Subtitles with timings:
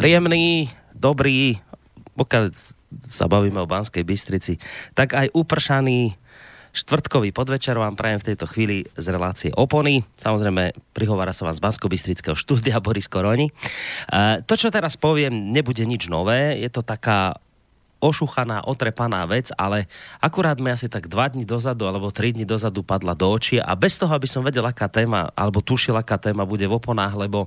[0.00, 1.60] Príjemný, dobrý,
[2.16, 2.56] pokiaľ
[3.04, 4.56] sa bavíme o Banskej Bystrici,
[4.96, 6.16] tak aj upršaný
[6.72, 10.00] štvrtkový podvečer vám prajem v tejto chvíli z relácie Opony.
[10.16, 11.92] Samozrejme, prihovára sa vám z bansko
[12.32, 13.52] štúdia Boris Koroni.
[13.52, 16.56] E, to, čo teraz poviem, nebude nič nové.
[16.56, 17.36] Je to taká
[18.00, 19.86] ošuchaná, otrepaná vec, ale
[20.18, 23.76] akurát mi asi tak dva dní dozadu alebo tri dní dozadu padla do očí a
[23.76, 27.46] bez toho, aby som vedel, aká téma, alebo tušil, aká téma bude v oponách, lebo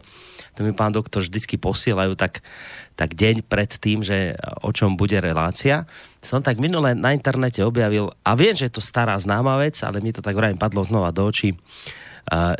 [0.54, 2.46] to mi pán doktor vždycky posielajú tak,
[2.94, 5.90] tak deň pred tým, že o čom bude relácia.
[6.22, 10.00] Som tak minule na internete objavil, a viem, že je to stará známa vec, ale
[10.00, 11.58] mi to tak vrajím padlo znova do očí,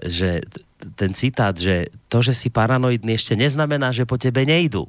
[0.04, 0.44] že
[1.00, 4.84] ten citát, že to, že si paranoidný ešte neznamená, že po tebe nejdu.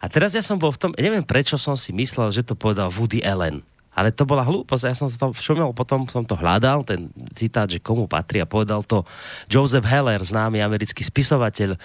[0.00, 2.88] A teraz ja som bol v tom, neviem prečo som si myslel, že to povedal
[2.88, 3.62] Woody Allen.
[3.90, 4.86] Ale to bola hlúposť.
[4.86, 8.86] Ja som to všomil, potom som to hľadal, ten citát, že komu patrí a povedal
[8.86, 9.02] to
[9.50, 11.78] Joseph Heller, známy americký spisovateľ, e,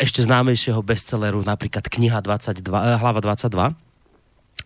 [0.00, 3.89] ešte známejšieho bestselleru, napríklad kniha 22, e, hlava 22.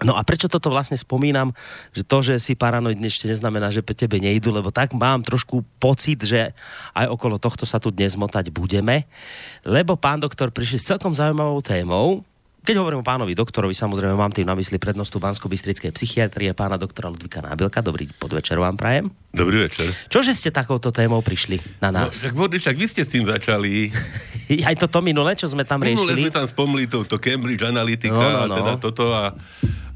[0.05, 1.57] No a prečo toto vlastne spomínam,
[1.97, 5.65] že to, že si paranoidný ešte neznamená, že pe tebe nejdu, lebo tak mám trošku
[5.81, 6.53] pocit, že
[6.93, 9.09] aj okolo tohto sa tu dnes motať budeme,
[9.65, 12.21] lebo pán doktor prišiel s celkom zaujímavou témou,
[12.65, 17.13] keď hovorím o pánovi doktorovi, samozrejme mám tým na mysli prednostu Bansko-Bystrickej psychiatrie pána doktora
[17.13, 17.85] Ludvíka Nábilka.
[17.85, 19.13] Dobrý podvečer vám prajem.
[19.37, 19.93] Dobrý večer.
[20.09, 22.25] Čože ste takouto témou prišli na no, nás?
[22.25, 23.93] No, však, však vy ste s tým začali.
[24.69, 26.17] Aj toto minulé, čo sme tam riešili?
[26.17, 28.41] Minulé sme tam spomli to, to Cambridge Analytica no, no, no.
[28.41, 29.37] a teda toto a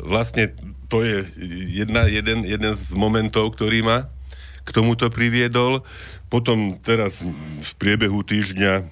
[0.01, 0.55] vlastne
[0.89, 1.27] to je
[1.69, 3.99] jedna, jeden, jeden z momentov, ktorý ma
[4.65, 5.85] k tomuto priviedol.
[6.29, 8.85] Potom teraz v priebehu týždňa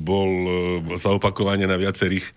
[0.00, 0.50] bol e,
[0.96, 2.32] za opakovanie na viacerých e,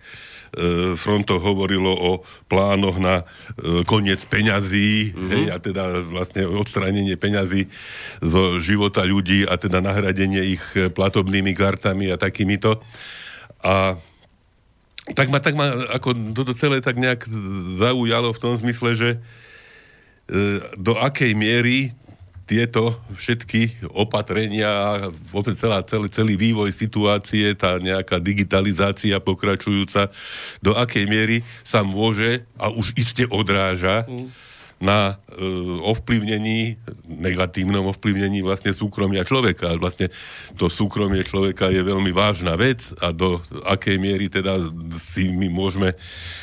[1.00, 2.10] frontoch hovorilo o
[2.52, 3.24] plánoch na
[3.56, 5.30] e, koniec peňazí mm-hmm.
[5.32, 7.72] hej, a teda vlastne odstránenie peňazí
[8.20, 12.84] zo života ľudí a teda nahradenie ich platobnými kartami a takýmito.
[13.64, 13.96] A
[15.12, 17.28] tak ma, tak ma ako toto celé tak nejak
[17.76, 19.10] zaujalo v tom zmysle, že
[20.80, 21.92] do akej miery
[22.44, 30.12] tieto všetky opatrenia, vôbec celá, celý, celý vývoj situácie, tá nejaká digitalizácia pokračujúca,
[30.60, 34.28] do akej miery sa môže a už iste odráža mm.
[34.84, 35.40] Na e,
[35.80, 36.76] ovplyvnení,
[37.08, 39.80] negatívnom ovplyvnení vlastne súkromia človeka.
[39.80, 40.12] Vlastne
[40.60, 44.60] to súkromie človeka je veľmi vážna vec a do akej miery teda
[45.00, 45.96] si my môžeme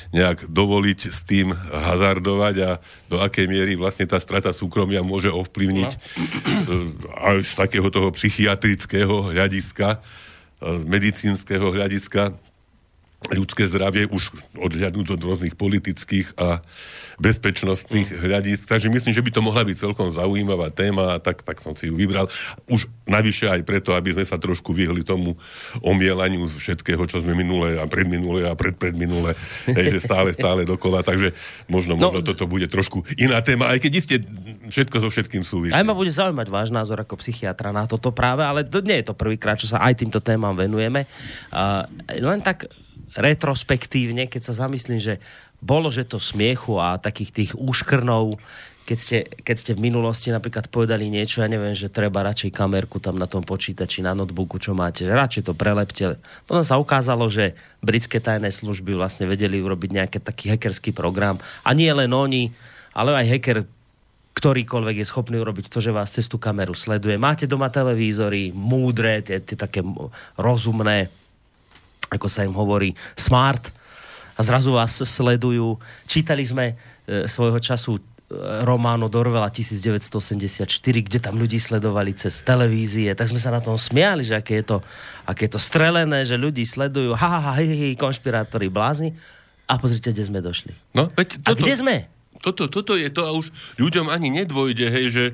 [0.10, 2.70] nejak dovoliť s tým hazardovať a
[3.08, 5.92] do akej miery vlastne tá strata súkromia môže ovplyvniť
[6.66, 6.98] no.
[7.22, 12.51] aj z takého toho psychiatrického hľadiska, e, medicínskeho hľadiska
[13.30, 16.66] ľudské zdravie už odhľadnúť od rôznych politických a
[17.22, 18.18] bezpečnostných mm.
[18.18, 18.66] hľadisk.
[18.66, 21.86] Takže myslím, že by to mohla byť celkom zaujímavá téma a tak, tak som si
[21.86, 22.26] ju vybral.
[22.66, 25.38] Už navyše aj preto, aby sme sa trošku vyhli tomu
[25.86, 29.38] omielaniu všetkého, čo sme minulé a predminulé a predpredminulé,
[29.78, 31.06] hej, že stále, stále dokola.
[31.06, 31.38] Takže
[31.70, 34.16] možno, no, možno toto bude trošku iná téma, aj keď iste
[34.74, 35.78] všetko so všetkým súvisí.
[35.78, 39.14] Aj ma bude zaujímať váš názor ako psychiatra na toto práve, ale to nie je
[39.14, 41.06] to prvýkrát, čo sa aj týmto témam venujeme.
[41.54, 41.86] Uh,
[42.18, 42.66] len tak
[43.16, 45.20] retrospektívne, keď sa zamyslím, že
[45.62, 48.40] bolo, že to smiechu a takých tých úškrnov,
[48.82, 52.98] keď ste, keď ste v minulosti napríklad povedali niečo, ja neviem, že treba radšej kamerku
[52.98, 56.18] tam na tom počítači, na notebooku, čo máte, že radšej to prelepte.
[56.50, 61.38] Potom sa ukázalo, že britské tajné služby vlastne vedeli urobiť nejaký taký hackerský program.
[61.62, 62.52] A nie len oni,
[62.92, 63.58] ale aj hacker
[64.32, 67.20] ktorýkoľvek je schopný urobiť to, že vás cez tú kameru sleduje.
[67.20, 69.84] Máte doma televízory, múdre, tie, tie také
[70.40, 71.12] rozumné,
[72.12, 73.72] ako sa im hovorí, smart
[74.36, 75.80] a zrazu vás sledujú.
[76.04, 76.76] Čítali sme
[77.08, 78.02] e, svojho času e,
[78.68, 80.68] románu Dorvela 1984,
[81.08, 84.76] kde tam ľudí sledovali cez televízie, tak sme sa na tom smiali, že aké je
[84.76, 84.78] to,
[85.24, 89.16] aké je to strelené, že ľudí sledujú, ha, ha, ha, hej, konšpirátori blázni.
[89.72, 90.76] A pozrite, kde sme došli.
[90.92, 91.96] No, veď toto, a kde sme?
[92.44, 95.26] Toto, toto je to a už ľuďom ani nedvojde, hej, že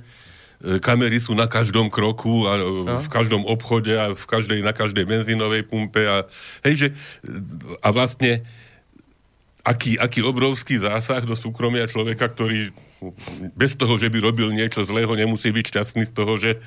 [0.81, 2.98] kamery sú na každom kroku a no.
[2.98, 6.25] v každom obchode a v každej, na každej benzínovej pumpe a,
[6.65, 6.88] hej, že,
[7.86, 8.42] a vlastne
[9.68, 12.71] aký, aký obrovský zásah do súkromia človeka, ktorý
[13.54, 16.59] bez toho, že by robil niečo zlého, nemusí byť šťastný z toho, že e,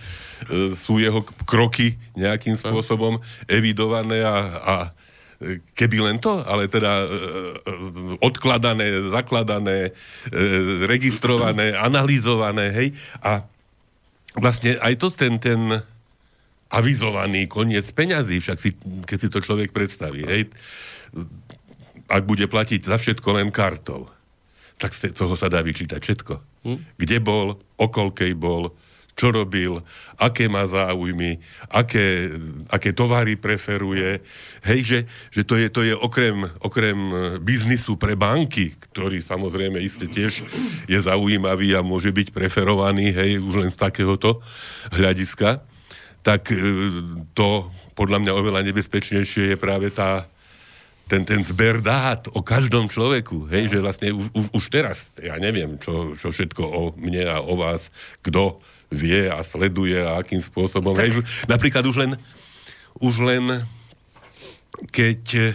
[0.79, 2.61] sú jeho kroky nejakým no.
[2.61, 3.19] spôsobom
[3.51, 4.75] evidované a, a
[5.75, 7.73] keby len to, ale teda e, e
[8.23, 10.41] odkladané, zakladané, e,
[10.87, 12.89] registrované, analyzované, hej,
[13.25, 13.43] a
[14.39, 15.83] vlastne aj to ten, ten
[16.71, 20.43] avizovaný koniec peňazí, však si, keď si to človek predstaví, hej,
[22.07, 24.07] ak bude platiť za všetko len kartou,
[24.79, 26.35] tak z toho sa dá vyčítať všetko.
[26.67, 26.79] Hm?
[26.97, 28.73] Kde bol, okolkej bol,
[29.21, 29.85] čo robil,
[30.17, 31.37] aké má záujmy,
[31.69, 32.33] aké,
[32.73, 34.25] aké tovary preferuje.
[34.65, 36.97] Hej, že, že to, je, to je okrem, okrem
[37.45, 40.41] biznisu pre banky, ktorý samozrejme iste tiež
[40.89, 44.41] je zaujímavý a môže byť preferovaný, hej, už len z takéhoto
[44.89, 45.61] hľadiska,
[46.25, 46.57] tak e,
[47.37, 50.25] to podľa mňa oveľa nebezpečnejšie je práve tá,
[51.11, 55.75] ten, ten zber dát o každom človeku, hej, že vlastne už, už teraz, ja neviem,
[55.83, 57.91] čo, čo všetko o mne a o vás,
[58.23, 58.63] kto
[58.95, 61.19] vie a sleduje a akým spôsobom, hej,
[61.51, 62.13] napríklad už len,
[63.03, 63.67] už len
[64.95, 65.55] keď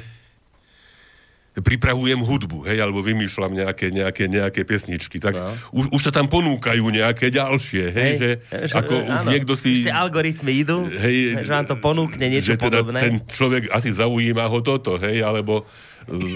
[1.56, 5.56] pripravujem hudbu, hej, alebo vymýšľam nejaké, nejaké, nejaké pesničky, tak no.
[5.72, 8.30] už, už sa tam ponúkajú nejaké ďalšie, hej, hej že,
[8.68, 9.80] že ako áno, už niekto si...
[9.80, 13.00] Už si algoritmy idú, hej, že vám to ponúkne niečo že teda podobné.
[13.00, 15.64] ten človek asi zaujíma ho toto, hej, alebo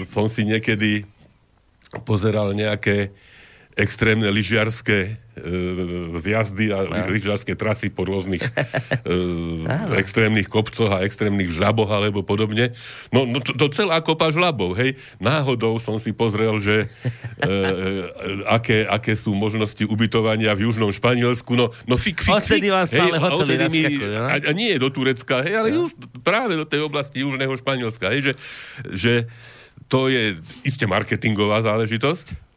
[0.08, 1.04] som si niekedy
[2.08, 3.12] pozeral nejaké
[3.78, 7.06] extrémne lyžiarské e, zjazdy a no.
[7.06, 8.50] lyžiarské trasy po rôznych e,
[9.94, 12.74] extrémnych kopcoch a extrémnych žaboch alebo podobne.
[13.14, 14.98] No, no to, to celá kopa žlabov, hej.
[15.22, 17.50] Náhodou som si pozrel, že e, e,
[18.50, 21.54] aké, aké sú možnosti ubytovania v južnom Španielsku.
[21.54, 22.62] No, no fik, fik, fik.
[22.74, 24.26] vás stále hej, hotely mi, no?
[24.26, 25.86] a, a nie do Turecka, hej, ale no.
[25.86, 25.96] just,
[26.26, 28.32] práve do tej oblasti južného Španielska, hej, že,
[28.90, 29.12] že
[29.86, 30.34] to je
[30.66, 32.49] iste marketingová záležitosť,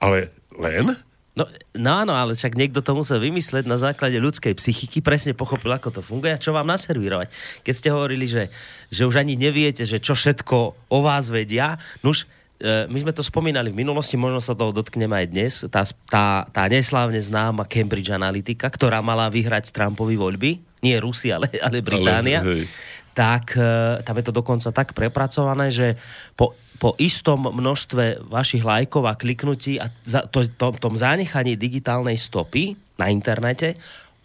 [0.00, 0.96] ale len?
[1.36, 1.44] No,
[1.76, 6.00] no áno, ale však niekto to musel vymysleť na základe ľudskej psychiky, presne pochopil, ako
[6.00, 7.28] to funguje a čo vám naservírovať.
[7.60, 8.48] Keď ste hovorili, že,
[8.88, 10.56] že už ani neviete, že čo všetko
[10.88, 12.24] o vás vedia, nuž,
[12.56, 16.48] e, my sme to spomínali v minulosti, možno sa toho dotkneme aj dnes, tá, tá,
[16.48, 22.40] tá neslávne známa Cambridge Analytica, ktorá mala vyhrať Trumpovi voľby, nie Rusi, ale, ale Británia,
[22.40, 22.64] ale,
[23.12, 26.00] tak e, tam je to dokonca tak prepracované, že
[26.32, 32.20] po po istom množstve vašich lajkov a kliknutí a za, to, to, tom zanechaní digitálnej
[32.20, 33.76] stopy na internete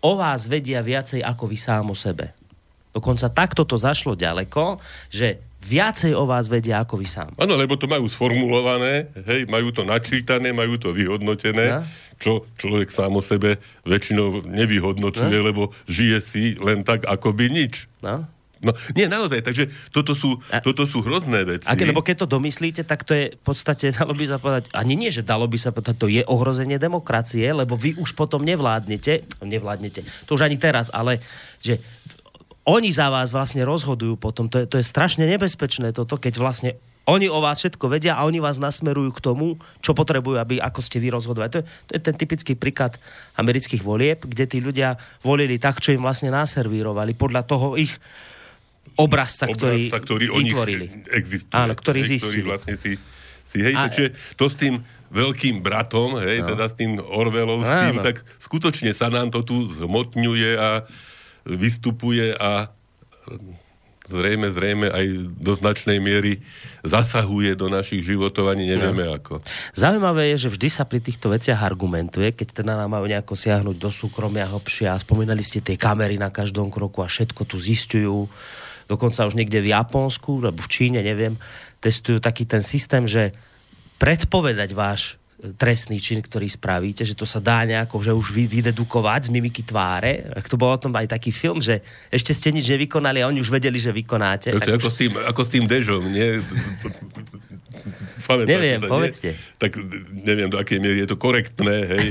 [0.01, 2.33] o vás vedia viacej ako vy sám o sebe.
[2.91, 7.31] Dokonca takto to zašlo ďaleko, že viacej o vás vedia ako vy sám.
[7.37, 11.85] Áno, lebo to majú sformulované, hej, majú to načítané, majú to vyhodnotené, no?
[12.17, 15.47] čo človek sám o sebe väčšinou nevyhodnocuje, no?
[15.47, 17.87] lebo žije si len tak, ako by nič.
[18.01, 18.25] No?
[18.61, 21.65] No, nie, naozaj, takže toto sú, a, toto sú hrozné veci.
[21.65, 24.69] A keď, lebo keď to domyslíte, tak to je v podstate, dalo by sa povedať,
[24.77, 28.45] ani nie, že dalo by sa povedať, to je ohrozenie demokracie, lebo vy už potom
[28.45, 31.17] nevládnete, nevládnete, to už ani teraz, ale
[31.57, 31.81] že
[32.69, 36.77] oni za vás vlastne rozhodujú potom, to je, to je strašne nebezpečné toto, keď vlastne
[37.09, 40.85] oni o vás všetko vedia a oni vás nasmerujú k tomu, čo potrebujú, aby ako
[40.85, 41.49] ste vy rozhodovali.
[41.49, 43.01] To je, to je ten typický príklad
[43.41, 47.97] amerických volieb, kde tí ľudia volili tak, čo im vlastne naservírovali podľa toho ich
[49.01, 50.85] obrazca, ktorý, obrazca, ktorý vytvorili.
[51.09, 51.57] Existuje.
[51.57, 52.45] Áno, ktorý zistili.
[52.45, 52.95] Vlastne si,
[53.49, 56.55] si hej, a, takže to s tým veľkým bratom, hej, no.
[56.55, 58.05] teda s tým Orvelovským, Áno.
[58.05, 60.87] tak skutočne sa nám to tu zhmotňuje a
[61.43, 62.71] vystupuje a
[64.07, 65.05] zrejme, zrejme aj
[65.39, 66.43] do značnej miery
[66.81, 69.15] zasahuje do našich životov, ani nevieme no.
[69.15, 69.39] ako.
[69.71, 73.77] Zaujímavé je, že vždy sa pri týchto veciach argumentuje, keď teda nám majú nejako siahnuť
[73.77, 78.27] do súkromia hlbšie a spomínali ste tie kamery na každom kroku a všetko tu zistujú
[78.91, 81.39] dokonca už niekde v Japonsku, alebo v Číne, neviem,
[81.79, 83.31] testujú taký ten systém, že
[83.95, 85.15] predpovedať váš
[85.57, 89.65] trestný čin, ktorý spravíte, že to sa dá nejako, že už vy, vydedukovať z mimiky
[89.65, 90.21] tváre.
[90.37, 91.81] Ak to bol o tom aj taký film, že
[92.13, 94.53] ešte ste nič nevykonali a oni už vedeli, že vykonáte.
[94.53, 94.77] To už...
[94.77, 96.37] ako, s tým, ako s tým dežom, nie?
[98.27, 99.29] Pamätáte neviem, sa, povedzte.
[99.31, 99.55] Nie?
[99.57, 99.71] Tak
[100.11, 102.07] neviem, do akej miery je to korektné, hej,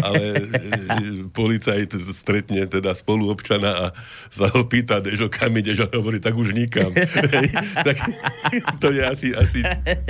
[0.00, 3.84] ale e, policajt stretne teda spoluobčana a
[4.32, 5.84] sa ho pýta, Dežo, kam ideš?
[5.84, 6.96] A hovorí, tak už nikam.
[7.36, 7.48] hej,
[7.84, 7.96] tak
[8.82, 9.60] to je asi, asi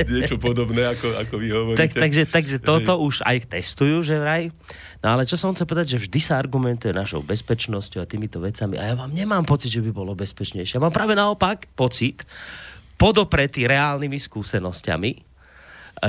[0.06, 1.82] niečo podobné, ako, ako vy hovoríte.
[1.82, 3.02] Tak, takže, takže toto hej.
[3.02, 4.54] už aj testujú, že vraj.
[5.02, 8.78] No ale čo som chcel povedať, že vždy sa argumentuje našou bezpečnosťou a týmito vecami
[8.78, 10.78] a ja vám nemám pocit, že by bolo bezpečnejšie.
[10.78, 12.22] Ja mám práve naopak pocit,
[13.02, 15.10] podopretý reálnymi skúsenosťami,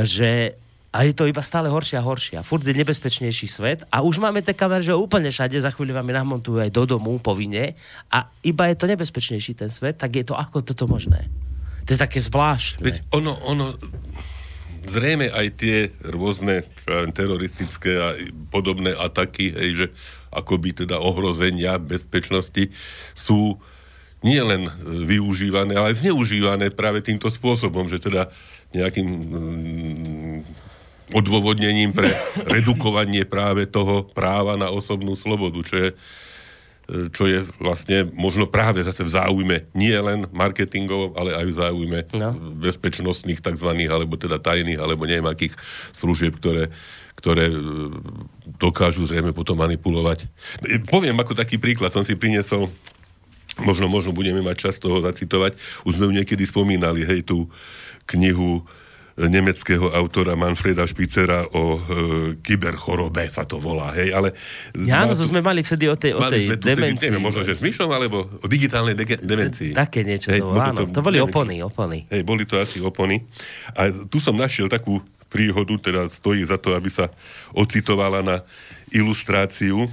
[0.05, 0.61] že
[0.93, 2.37] a je to iba stále horšie a horšie.
[2.37, 3.81] A furt je nebezpečnejší svet.
[3.89, 7.17] A už máme tie kamery, že úplne všade, za chvíľu vám namontujú aj do domu
[7.17, 7.73] povinne.
[8.13, 11.33] A iba je to nebezpečnejší ten svet, tak je to ako toto možné.
[11.89, 12.85] To je také zvláštne.
[12.85, 13.73] Veď ono, ono,
[14.85, 16.61] zrejme aj tie rôzne
[17.17, 18.13] teroristické a
[18.53, 19.85] podobné ataky, hej, že
[20.29, 22.69] akoby teda ohrozenia bezpečnosti
[23.17, 23.57] sú
[24.23, 28.31] nie len využívané, ale aj zneužívané práve týmto spôsobom, že teda
[28.71, 30.37] nejakým mm,
[31.13, 32.09] odôvodnením pre
[32.55, 35.89] redukovanie práve toho práva na osobnú slobodu, čo je
[37.15, 41.99] čo je vlastne možno práve zase v záujme nie len marketingov, ale aj v záujme
[42.11, 42.35] no.
[42.59, 43.69] bezpečnostných tzv.
[43.87, 45.55] alebo teda tajných, alebo neviem akých
[45.95, 46.75] služieb, ktoré,
[47.15, 47.55] ktoré e,
[48.59, 50.27] dokážu zrejme potom manipulovať.
[50.91, 52.67] Poviem ako taký príklad, som si priniesol
[53.61, 55.57] možno, možno budeme mať čas toho zacitovať.
[55.85, 57.49] Už sme ju niekedy spomínali, hej, tú
[58.09, 58.65] knihu
[59.13, 61.79] nemeckého autora Manfreda Špicera o e,
[62.41, 64.33] kyberchorobe sa to volá, hej, ale...
[64.73, 67.13] Ja, no to sme mali vtedy o tej, o tej sme demencii.
[67.13, 69.77] Neviem, možno, že s Myšom, alebo o digitálnej de- demencii.
[69.77, 71.99] Také niečo hej, to, áno, to, to boli neviem, opony, opony.
[72.09, 73.21] Hej, boli to asi opony.
[73.77, 74.97] A tu som našiel takú
[75.29, 77.13] príhodu, teda stojí za to, aby sa
[77.53, 78.41] ocitovala na
[78.89, 79.89] ilustráciu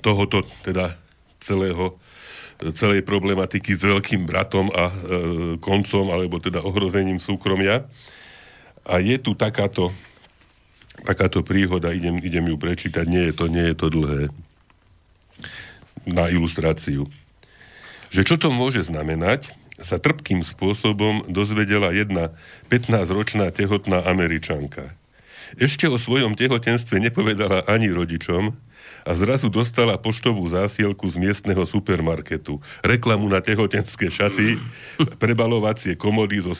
[0.00, 0.96] tohoto teda
[1.44, 1.96] celého
[2.74, 4.94] celej problematiky s veľkým bratom a e,
[5.62, 7.86] koncom, alebo teda ohrozením súkromia.
[8.82, 9.94] A je tu takáto,
[11.06, 14.22] takáto príhoda, idem, idem ju prečítať, nie je to, nie je to dlhé,
[16.08, 17.06] na ilustráciu.
[18.10, 22.34] Že čo to môže znamenať, sa trpkým spôsobom dozvedela jedna
[22.66, 24.90] 15-ročná tehotná američanka.
[25.54, 28.58] Ešte o svojom tehotenstve nepovedala ani rodičom,
[29.08, 32.60] a zrazu dostala poštovú zásielku z miestneho supermarketu.
[32.84, 34.60] Reklamu na tehotenské šaty,
[35.16, 36.52] prebalovacie komody so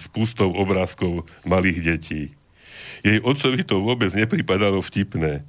[0.00, 2.22] spustou obrázkov malých detí.
[3.04, 5.44] Jej otcovi to vôbec nepripadalo vtipné.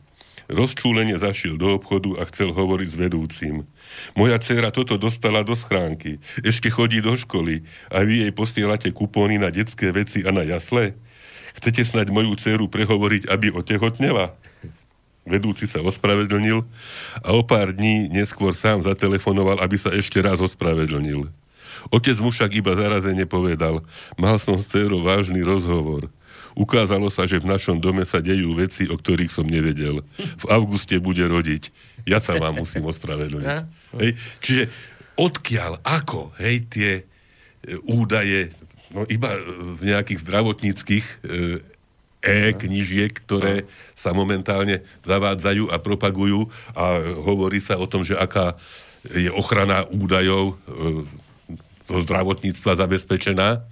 [0.51, 3.55] Rozčúlenie zašiel do obchodu a chcel hovoriť s vedúcim.
[4.19, 6.19] Moja dcera toto dostala do schránky.
[6.43, 10.99] Ešte chodí do školy a vy jej posielate kupóny na detské veci a na jasle?
[11.55, 14.35] Chcete snať moju dceru prehovoriť, aby otehotnela?
[15.21, 16.65] Vedúci sa ospravedlnil
[17.21, 21.29] a o pár dní neskôr sám zatelefonoval, aby sa ešte raz ospravedlnil.
[21.93, 23.85] Otec mu však iba zarazene povedal,
[24.17, 26.09] mal som s dcerou vážny rozhovor.
[26.51, 30.03] Ukázalo sa, že v našom dome sa dejú veci, o ktorých som nevedel.
[30.19, 31.71] V auguste bude rodiť.
[32.03, 33.47] Ja sa vám musím ospravedlniť.
[33.97, 34.11] Hej.
[34.43, 34.63] Čiže
[35.15, 37.03] odkiaľ, ako, hej, tie e,
[37.87, 38.51] údaje,
[38.91, 39.39] no iba
[39.77, 41.15] z nejakých zdravotníckých e,
[42.21, 43.65] e-knižiek, ktoré
[43.97, 46.47] sa momentálne zavádzajú a propagujú
[46.77, 48.55] a hovorí sa o tom, že aká
[49.09, 50.55] je ochrana údajov e,
[51.89, 53.65] zo zdravotníctva zabezpečená.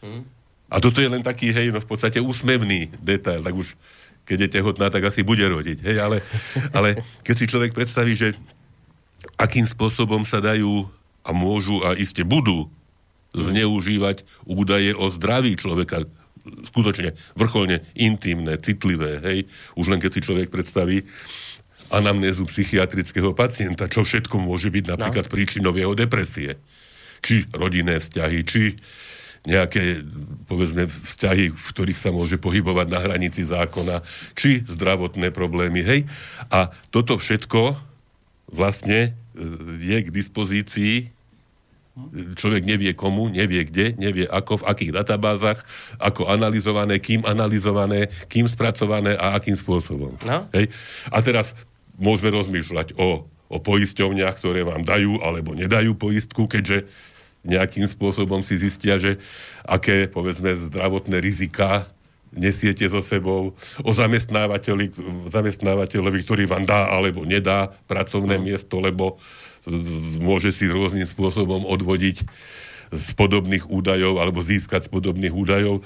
[0.00, 0.22] Hmm.
[0.70, 3.74] A toto je len taký, hej, no v podstate úsmevný detail, tak už
[4.26, 5.86] keď je tehotná, tak asi bude rodiť.
[5.86, 6.18] Hej, ale,
[6.74, 8.34] ale keď si človek predstaví, že
[9.38, 10.90] akým spôsobom sa dajú
[11.22, 12.66] a môžu a iste budú
[13.30, 16.06] zneužívať údaje o zdraví človeka,
[16.72, 19.38] skutočne vrcholne intimné, citlivé, hej,
[19.74, 21.06] už len keď si človek predstaví
[21.90, 25.32] anamnézu psychiatrického pacienta, čo všetko môže byť napríklad no.
[25.32, 26.58] príčinou jeho depresie.
[27.22, 28.62] Či rodinné vzťahy, či
[29.46, 30.02] nejaké,
[30.50, 34.02] povedzme, vzťahy, v ktorých sa môže pohybovať na hranici zákona,
[34.34, 36.00] či zdravotné problémy, hej.
[36.50, 37.78] A toto všetko
[38.50, 39.40] vlastne e,
[39.78, 41.14] je k dispozícii
[42.36, 45.64] človek nevie komu, nevie kde, nevie ako, v akých databázach,
[45.96, 50.20] ako analyzované, kým analyzované, kým spracované a akým spôsobom.
[50.20, 50.44] No?
[50.52, 50.68] Hej?
[51.08, 51.56] A teraz
[51.96, 56.84] môžeme rozmýšľať o, o poisťovniach, ktoré vám dajú alebo nedajú poistku, keďže
[57.46, 59.16] nejakým spôsobom si zistia, že
[59.64, 61.88] aké, povedzme, zdravotné rizika
[62.34, 64.92] nesiete so sebou, o zamestnávateľi,
[65.30, 68.44] zamestnávateľovi, ktorý vám dá alebo nedá pracovné no.
[68.44, 69.16] miesto, lebo
[70.22, 72.22] môže si rôznym spôsobom odvodiť
[72.94, 75.82] z podobných údajov alebo získať z podobných údajov.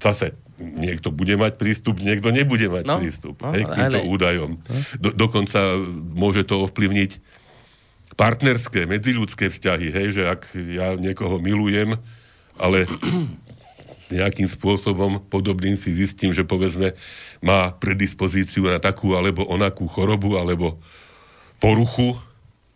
[0.00, 4.08] Zase niekto bude mať prístup, niekto nebude mať no, prístup no, hej, k týmto ale...
[4.08, 4.50] údajom.
[4.56, 4.76] No.
[4.98, 5.76] Do, dokonca
[6.16, 7.20] môže to ovplyvniť
[8.16, 11.96] partnerské, medziľudské vzťahy, hej, že ak ja niekoho milujem,
[12.60, 12.84] ale
[14.12, 16.92] nejakým spôsobom podobným si zistím, že povedzme
[17.40, 20.76] má predispozíciu na takú alebo onakú chorobu alebo
[21.58, 22.20] poruchu,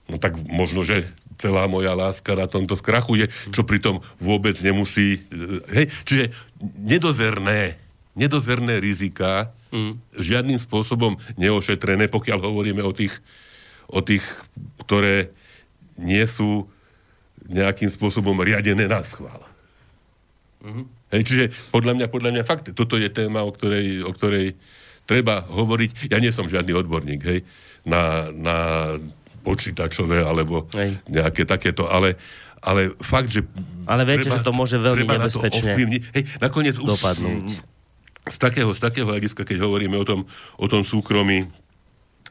[0.06, 5.20] no tak možno, že celá moja láska na tomto skrachuje, čo pritom vôbec nemusí...
[5.68, 6.24] Hej, čiže
[6.80, 7.76] nedozerné,
[8.16, 10.16] nedozerné rizika mm.
[10.16, 13.12] žiadnym spôsobom neošetrené, pokiaľ hovoríme o tých,
[13.92, 14.24] o tých,
[14.80, 15.30] ktoré
[16.00, 16.68] nie sú
[17.46, 19.44] nejakým spôsobom riadené na schvál.
[20.64, 20.84] Mm-hmm.
[21.14, 24.58] Hej, čiže podľa mňa, podľa mňa fakt, toto je téma, o ktorej, o ktorej
[25.06, 26.10] treba hovoriť.
[26.10, 27.46] Ja nie som žiadny odborník, hej,
[27.86, 28.56] na, na
[29.46, 30.98] počítačové alebo Hej.
[31.06, 32.18] nejaké takéto, ale,
[32.58, 33.46] ale fakt, že...
[33.86, 35.78] Ale viete, treba, že to môže veľmi nebezpečne
[36.10, 37.46] Hej, nakoniec dopadnúť.
[37.46, 37.62] Už,
[38.26, 40.26] z takého, z takého hľadiska, keď hovoríme o tom,
[40.58, 41.46] o tom súkromí,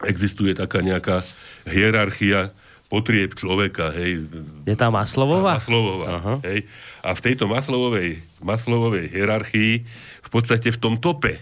[0.04, 1.24] existuje taká nejaká
[1.64, 2.52] hierarchia
[2.92, 4.28] potrieb človeka, hej.
[4.68, 5.56] Je tá Maslovová?
[5.56, 6.38] Maslovová, uh-huh.
[6.44, 6.68] hej.
[7.00, 9.88] A v tejto Maslovovej, Maslovovej hierarchii,
[10.20, 11.40] v podstate v tom tope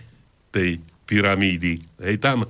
[0.53, 0.77] tej
[1.10, 2.46] pyramídy, hej, tam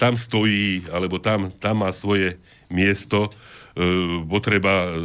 [0.00, 3.30] tam stojí, alebo tam, tam má svoje miesto, e,
[4.24, 5.02] potreba e,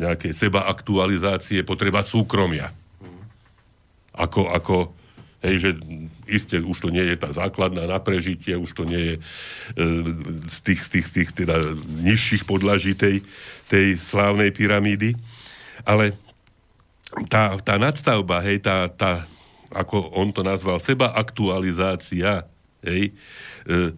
[0.00, 2.70] nejakej seba aktualizácie, potreba súkromia.
[4.16, 4.96] Ako, ako
[5.44, 5.70] hej, že
[6.26, 9.20] iste už to nie je tá základná na prežitie, už to nie je e,
[10.50, 11.56] z tých, z tých, z tých teda
[12.02, 13.22] nižších podlaží tej,
[13.70, 15.14] tej slávnej pyramídy,
[15.86, 16.18] ale
[17.30, 19.24] tá, tá nadstavba, hej, tá, tá,
[19.70, 22.44] ako on to nazval, seba aktualizácia,
[22.82, 23.14] hej,
[23.64, 23.94] e,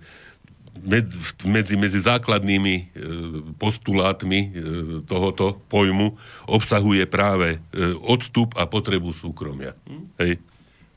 [1.45, 2.83] medzi, medzi základnými e,
[3.57, 4.49] postulátmi e,
[5.05, 6.15] tohoto pojmu
[6.47, 7.59] obsahuje práve e,
[8.07, 9.75] odstup a potrebu súkromia.
[10.21, 10.39] Hej.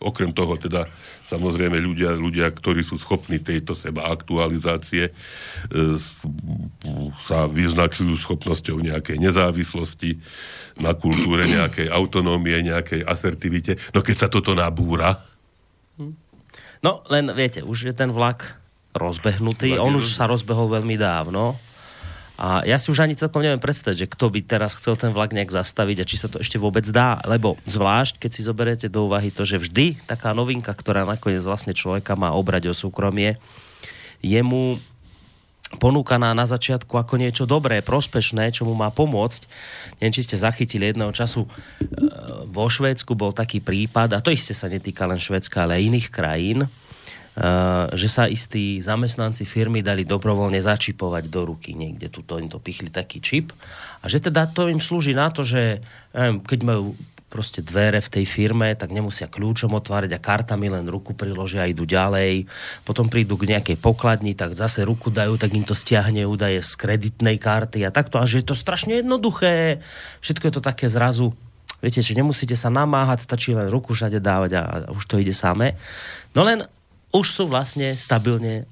[0.02, 0.90] Okrem toho teda
[1.30, 5.14] samozrejme ľudia, ľudia ktorí sú schopní tejto seba aktualizácie,
[7.22, 10.18] sa vyznačujú schopnosťou nejakej nezávislosti
[10.82, 13.78] na kultúre, nejakej autonómie, nejakej asertivite.
[13.94, 15.22] No keď sa toto nabúra...
[16.82, 18.61] No len viete, už je ten vlak
[18.96, 19.80] rozbehnutý.
[19.80, 21.56] On už sa rozbehol veľmi dávno.
[22.42, 25.30] A ja si už ani celkom neviem predstaviť, že kto by teraz chcel ten vlak
[25.30, 27.22] nejak zastaviť a či sa to ešte vôbec dá.
[27.22, 31.78] Lebo zvlášť, keď si zoberiete do úvahy to, že vždy taká novinka, ktorá nakoniec vlastne
[31.78, 33.38] človeka má obrať o súkromie,
[34.26, 34.82] je mu
[35.78, 39.48] ponúkaná na začiatku ako niečo dobré, prospešné, čo mu má pomôcť.
[40.02, 41.50] Neviem, či ste zachytili jedného času e,
[42.50, 46.08] vo Švédsku bol taký prípad, a to isté sa netýka len Švédska, ale aj iných
[46.12, 46.60] krajín,
[47.96, 52.12] že sa istí zamestnanci firmy dali dobrovoľne začipovať do ruky niekde.
[52.12, 53.56] Tuto im to pichli taký čip.
[54.04, 55.80] A že teda to im slúži na to, že
[56.12, 56.86] neviem, keď majú
[57.32, 61.72] proste dvere v tej firme, tak nemusia kľúčom otvárať a kartami len ruku priložia a
[61.72, 62.44] idú ďalej.
[62.84, 66.76] Potom prídu k nejakej pokladni, tak zase ruku dajú, tak im to stiahne údaje z
[66.76, 68.20] kreditnej karty a takto.
[68.20, 69.80] A že je to strašne jednoduché.
[70.20, 71.32] Všetko je to také zrazu
[71.82, 75.34] viete, že nemusíte sa namáhať, stačí len ruku všade dávať a, a už to ide
[75.34, 75.74] samé.
[76.38, 76.70] No len
[77.12, 78.66] už sú vlastne stabilne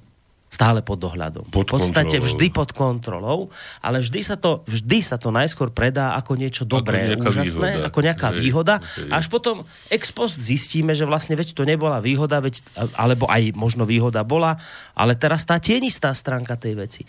[0.50, 1.54] stále pod dohľadom.
[1.54, 2.26] Pod v podstate kontrolou.
[2.26, 3.40] vždy pod kontrolou,
[3.86, 7.86] ale vždy sa to, vždy sa to najskôr predá ako niečo dobré, ako úžasné, výhoda.
[7.86, 8.76] ako nejaká hej, výhoda.
[8.82, 9.10] Hej.
[9.13, 9.56] Až potom
[9.94, 12.66] ex post zistíme, že vlastne veď to nebola výhoda, veď,
[12.98, 14.58] alebo aj možno výhoda bola,
[14.98, 17.02] ale teraz tá tienistá stránka tej veci.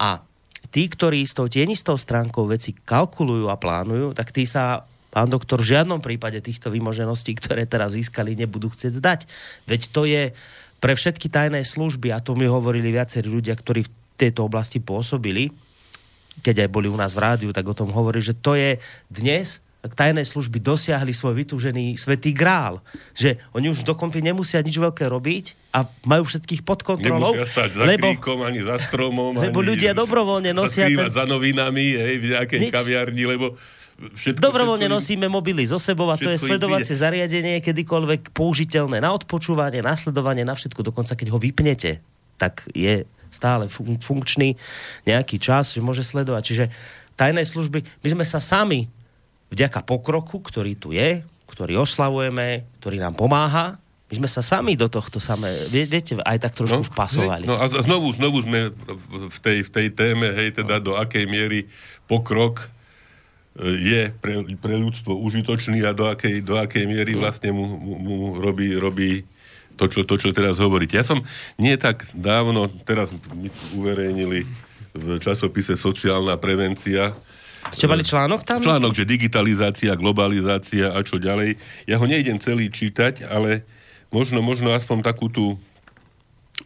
[0.00, 0.24] A
[0.72, 5.64] tí, ktorí s tou tienistou stránkou veci kalkulujú a plánujú, tak tí sa pán doktor
[5.64, 9.20] v žiadnom prípade týchto vymožeností, ktoré teraz získali, nebudú chcieť zdať.
[9.64, 10.36] Veď to je
[10.80, 15.52] pre všetky tajné služby, a to mi hovorili viacerí ľudia, ktorí v tejto oblasti pôsobili,
[16.44, 18.76] keď aj boli u nás v rádiu, tak o tom hovorí, že to je
[19.08, 22.82] dnes tajné služby dosiahli svoj vytúžený svetý grál.
[23.14, 27.36] Že oni už dokonca nemusia nič veľké robiť a majú všetkých pod kontrolou.
[27.36, 29.38] Nemusia stať za lebo, kríkom, ani za stromom.
[29.38, 30.90] Lebo ani ľudia dobrovoľne nosia...
[30.90, 31.12] Ten...
[31.12, 32.72] za novinami hej, v nejakej nič.
[32.74, 33.54] kaviarni, lebo
[33.96, 39.10] Všetko, Dobrovoľne všetko, nosíme mobily zo sebou a to je sledovacie zariadenie, kedykoľvek použiteľné na
[39.16, 40.84] odpočúvanie, na sledovanie, na všetko.
[40.84, 42.04] Dokonca keď ho vypnete,
[42.36, 44.60] tak je stále fun- funkčný
[45.08, 46.42] nejaký čas, že môže sledovať.
[46.44, 46.64] Čiže
[47.16, 48.92] tajné služby, my sme sa sami
[49.48, 54.86] vďaka pokroku, ktorý tu je, ktorý oslavujeme, ktorý nám pomáha, my sme sa sami do
[54.86, 57.42] tohto samé, viete, aj tak trošku no, vpasovali.
[57.42, 58.70] No a znovu, znovu sme
[59.26, 61.66] v tej, v tej téme, hej, teda do akej miery
[62.06, 62.70] pokrok
[63.60, 68.16] je pre, pre ľudstvo užitočný a do akej, do akej miery vlastne mu, mu, mu
[68.36, 69.24] robí, robí
[69.76, 70.96] to čo, to, čo teraz hovoríte.
[70.96, 71.24] Ja som
[71.60, 73.12] nie tak dávno, teraz
[73.76, 74.44] uverejnili
[74.96, 77.16] v časopise Sociálna prevencia,
[77.66, 78.62] ste mali článok tam?
[78.62, 81.58] Článok, že digitalizácia, globalizácia a čo ďalej.
[81.90, 83.66] Ja ho nejdem celý čítať, ale
[84.14, 85.58] možno, možno aspoň takú tú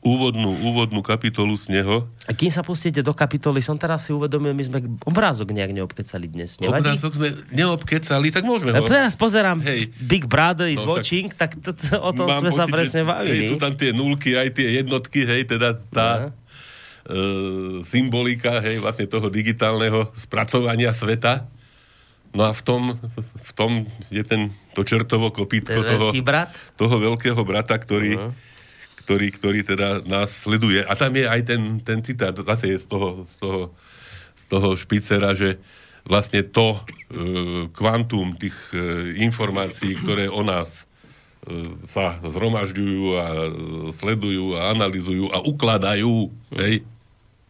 [0.00, 2.08] úvodnú, úvodnú kapitolu z neho.
[2.24, 6.30] A kým sa pustíte do kapitoly, som teraz si uvedomil, my sme obrázok nejak neobkecali
[6.30, 6.56] dnes.
[6.62, 6.94] Nevadí?
[6.94, 8.86] Obrázok sme neobkecali, tak môžeme ho.
[8.88, 9.92] Teraz pozerám Hej.
[10.00, 13.44] Big Brother is no, watching, tak to, to, o tom sme pocit, sa presne bavili.
[13.44, 19.04] Hej, sú tam tie nulky, aj tie jednotky, hej, teda tá uh, symbolika, hej, vlastne
[19.04, 21.44] toho digitálneho spracovania sveta.
[22.30, 22.82] No a v tom,
[23.42, 23.70] v tom
[24.06, 26.54] je ten, to čertovo kopítko toho, brat?
[26.78, 28.48] toho veľkého brata, ktorý uh-huh
[29.10, 30.86] ktorý, ktorý teda nás sleduje.
[30.86, 33.60] A tam je aj ten, ten citát, zase je z toho, z toho,
[34.38, 35.58] z toho špicera, že
[36.06, 36.80] vlastne to e,
[37.74, 38.78] kvantum tých e,
[39.18, 40.86] informácií, ktoré o nás
[41.42, 43.48] e, sa zhromažďujú a e,
[43.90, 46.86] sledujú a analizujú a ukladajú, hej,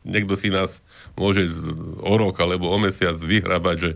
[0.01, 0.81] niekto si nás
[1.13, 1.45] môže
[2.01, 3.93] o rok alebo o mesiac vyhrabať, že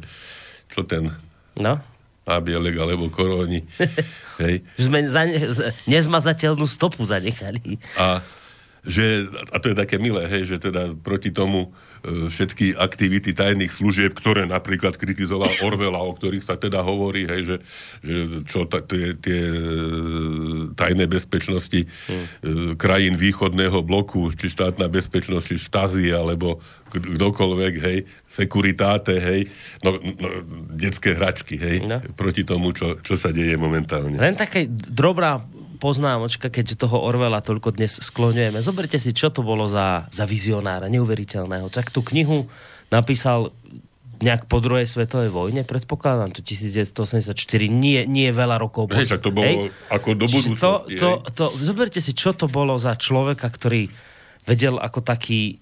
[0.68, 1.08] čo ten
[1.56, 1.80] no
[2.24, 3.64] Abielek alebo Koróni.
[4.42, 4.64] Hej.
[4.80, 5.38] Sme za ne,
[5.86, 7.76] nezmazateľnú stopu zanechali.
[8.00, 8.24] A,
[8.84, 11.72] že, a to je také milé, hej, že teda proti tomu
[12.04, 17.42] e, všetky aktivity tajných služieb, ktoré napríklad kritizoval Orwella, o ktorých sa teda hovorí, hej,
[17.48, 17.56] že,
[18.04, 19.40] že čo ta, tie, tie
[20.76, 22.76] tajnej bezpečnosti hmm.
[22.76, 26.60] krajín východného bloku, či štátna bezpečnosť, či štázy, alebo
[26.94, 29.50] kdokoľvek, hej, sekuritáte, hej,
[29.82, 30.28] no, no
[30.76, 31.98] detské hračky, hej, no.
[32.14, 34.14] proti tomu, čo, čo sa deje momentálne.
[34.20, 35.42] Len také drobná
[35.78, 38.62] poznámočka, keď toho Orwella toľko dnes skloňujeme.
[38.62, 41.70] Zoberte si, čo to bolo za, za vizionára, neuveriteľného.
[41.70, 42.46] Tak tú knihu
[42.88, 43.50] napísal
[44.22, 47.34] nejak po druhej svetovej vojne, predpokladám, to 1984,
[47.68, 48.88] nie, nie veľa rokov.
[48.94, 49.74] Hej, to bolo hej.
[49.90, 50.96] ako do budúcnosti.
[50.96, 53.90] To, to, to, zoberte si, čo to bolo za človeka, ktorý
[54.46, 55.58] vedel ako taký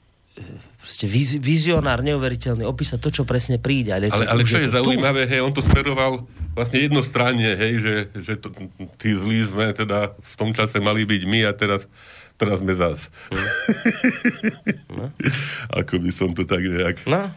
[0.82, 1.06] proste
[1.38, 3.94] vizionár neuveriteľný, opísať to, čo presne príde.
[3.94, 6.26] Ale, ale, ale čo je, je zaujímavé, hej, on to smeroval
[6.58, 8.50] vlastne jednostranne, hej, že, že to,
[8.98, 11.86] tí zlí sme teda v tom čase mali byť my a teraz,
[12.34, 13.14] teraz sme zás.
[14.90, 15.06] No.
[15.78, 17.30] Ako by som to tak nejak no.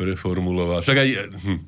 [0.00, 0.80] preformuloval.
[0.80, 1.08] Však aj...
[1.36, 1.60] Hm,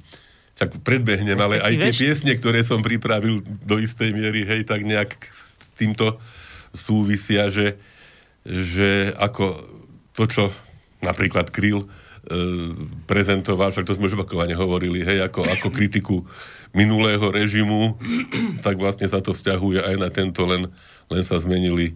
[0.53, 5.17] však predbehnem, ale aj tie piesne, ktoré som pripravil do istej miery, hej, tak nejak
[5.33, 6.21] s týmto
[6.77, 7.81] súvisia, že,
[8.45, 9.65] že ako
[10.13, 10.45] to, čo
[11.03, 11.87] napríklad Kryl e,
[13.05, 16.23] prezentoval, však to sme už opakovane hovorili, hej, ako, ako kritiku
[16.73, 17.99] minulého režimu,
[18.65, 20.71] tak vlastne sa to vzťahuje aj na tento, len,
[21.11, 21.93] len sa zmenili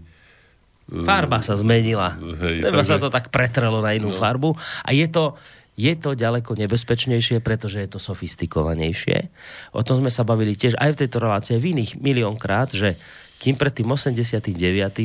[0.91, 2.19] e, Farba sa zmenila.
[2.19, 2.85] Hej, takže...
[2.85, 4.19] sa to tak pretrelo na inú no.
[4.19, 4.59] farbu.
[4.83, 5.39] A je to,
[5.79, 9.31] je to ďaleko nebezpečnejšie, pretože je to sofistikovanejšie.
[9.77, 12.99] O tom sme sa bavili tiež aj v tejto relácii v iných miliónkrát, že
[13.37, 14.57] kým pred tým 89.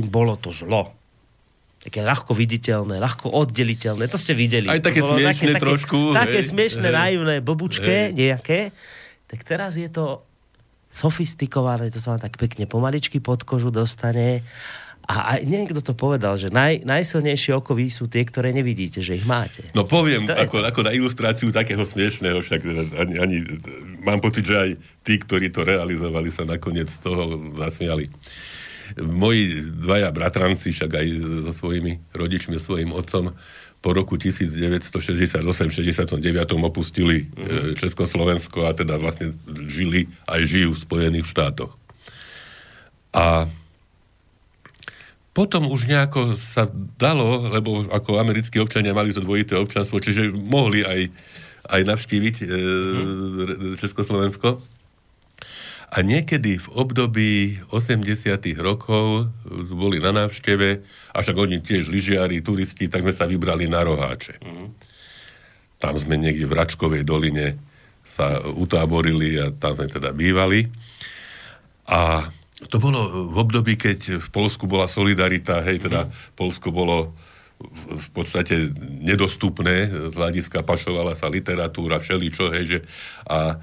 [0.07, 0.95] bolo to zlo,
[1.81, 4.05] také ľahko viditeľné, ľahko oddeliteľné.
[4.05, 4.69] To ste videli.
[4.69, 6.13] Aj také smiešné také, trošku.
[6.13, 6.95] Také, také smiešné, hej.
[6.95, 8.15] naivné, blbučké, hej.
[8.15, 8.59] nejaké.
[9.25, 10.21] Tak teraz je to
[10.93, 14.45] sofistikované, to sa vám tak pekne pomaličky pod kožu dostane.
[15.09, 19.25] A aj niekto to povedal, že naj, najsilnejšie okovy sú tie, ktoré nevidíte, že ich
[19.25, 19.65] máte.
[19.73, 22.61] No poviem, to ako, ako na ilustráciu takého smiešného, však
[22.95, 23.37] ani, ani,
[24.05, 24.69] mám pocit, že aj
[25.01, 28.07] tí, ktorí to realizovali, sa nakoniec z toho zasmiali
[28.99, 31.07] moji dvaja bratranci, však aj
[31.47, 33.35] so svojimi rodičmi, svojim otcom,
[33.81, 35.41] po roku 1968-69
[36.61, 37.73] opustili uh-huh.
[37.81, 39.33] Československo a teda vlastne
[39.65, 41.73] žili aj žijú v Spojených štátoch.
[43.11, 43.49] A
[45.33, 46.69] potom už nejako sa
[47.01, 51.09] dalo, lebo ako americkí občania mali to dvojité občanstvo, čiže mohli aj,
[51.73, 53.81] aj navštíviť e, uh-huh.
[53.81, 54.61] Československo.
[55.91, 59.27] A niekedy v období 80 rokov
[59.75, 60.69] boli na návšteve,
[61.11, 64.39] a však oni tiež lyžiari, turisti, tak sme sa vybrali na Roháče.
[64.39, 64.71] Mm.
[65.83, 67.59] Tam sme niekde v Račkovej doline
[68.07, 70.71] sa utáborili a tam sme teda bývali.
[71.91, 72.23] A
[72.71, 76.39] to bolo v období, keď v Polsku bola solidarita, hej, teda mm.
[76.39, 77.11] Polsko bolo
[77.91, 78.73] v podstate
[79.05, 82.79] nedostupné, z hľadiska pašovala sa literatúra, všeličo, hej, že
[83.27, 83.61] a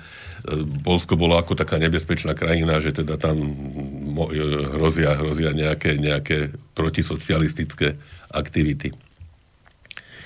[0.87, 4.45] Polsko bolo ako taká nebezpečná krajina, že teda tam e,
[4.79, 7.99] hrozia, hrozia nejaké, nejaké protisocialistické
[8.31, 8.95] aktivity,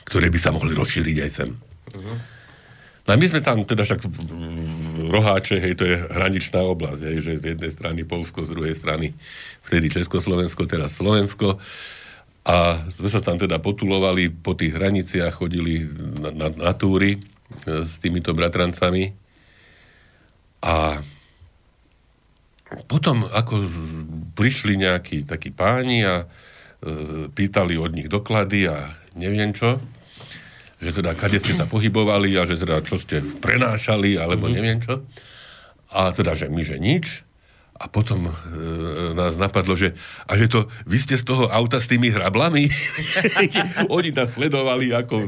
[0.04, 1.50] ktoré by sa mohli rozšíriť aj sem.
[1.96, 2.16] Uh-huh.
[3.02, 4.06] No a my sme tam, teda však
[5.10, 9.10] roháče, hej, to je hraničná oblasť, hej, že z jednej strany Polsko, z druhej strany
[9.66, 11.58] vtedy Československo, teraz Slovensko.
[12.46, 15.86] A sme sa tam teda potulovali po tých hraniciach, chodili
[16.18, 19.21] na, na, na túry e, s týmito bratrancami.
[20.62, 21.02] A
[22.88, 23.68] potom, ako
[24.32, 26.26] prišli nejakí takí páni a e,
[27.28, 29.76] pýtali od nich doklady a neviem čo,
[30.82, 34.56] že teda kade ste sa pohybovali a že teda čo ste prenášali alebo mm-hmm.
[34.56, 35.04] neviem čo.
[35.92, 37.22] A teda, že my, že nič.
[37.82, 38.32] A potom e,
[39.18, 39.98] nás napadlo, že
[40.30, 42.70] a že to, vy ste z toho auta s tými hrablami?
[43.98, 45.26] Oni nás sledovali ako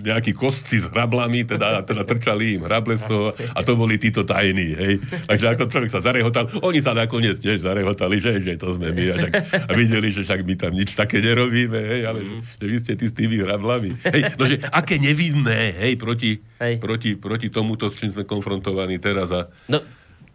[0.00, 4.24] nejakí kostci s hrablami, teda, teda trčali im hrable z toho a to boli títo
[4.24, 4.94] tajní, hej.
[5.28, 9.04] Takže ako človek sa zarehotal, oni sa nakoniec tiež zarehotali, že, že to sme my
[9.12, 9.32] a, však,
[9.68, 12.92] a videli, že však my tam nič také nerobíme, hej, ale že, že vy ste
[12.96, 14.00] tí s tými hrablami.
[14.00, 16.80] Hej, no, že aké nevinné, hej, proti, hej.
[16.80, 19.84] proti, proti tomuto, s čím sme konfrontovaní teraz a no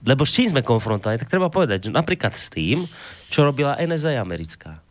[0.06, 2.86] lebo s čím sme konfrontovaní, tak treba povedať, že napríklad s tým,
[3.34, 4.82] čo robila NSA americká.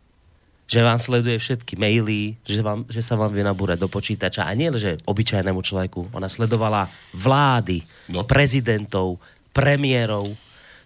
[0.67, 4.43] Že vám sleduje všetky maily, že, vám, že sa vám vie nabúrať do počítača.
[4.43, 6.11] A nie, že obyčajnému človeku.
[6.11, 8.27] Ona sledovala vlády, no.
[8.27, 9.15] prezidentov,
[9.55, 10.35] premiérov,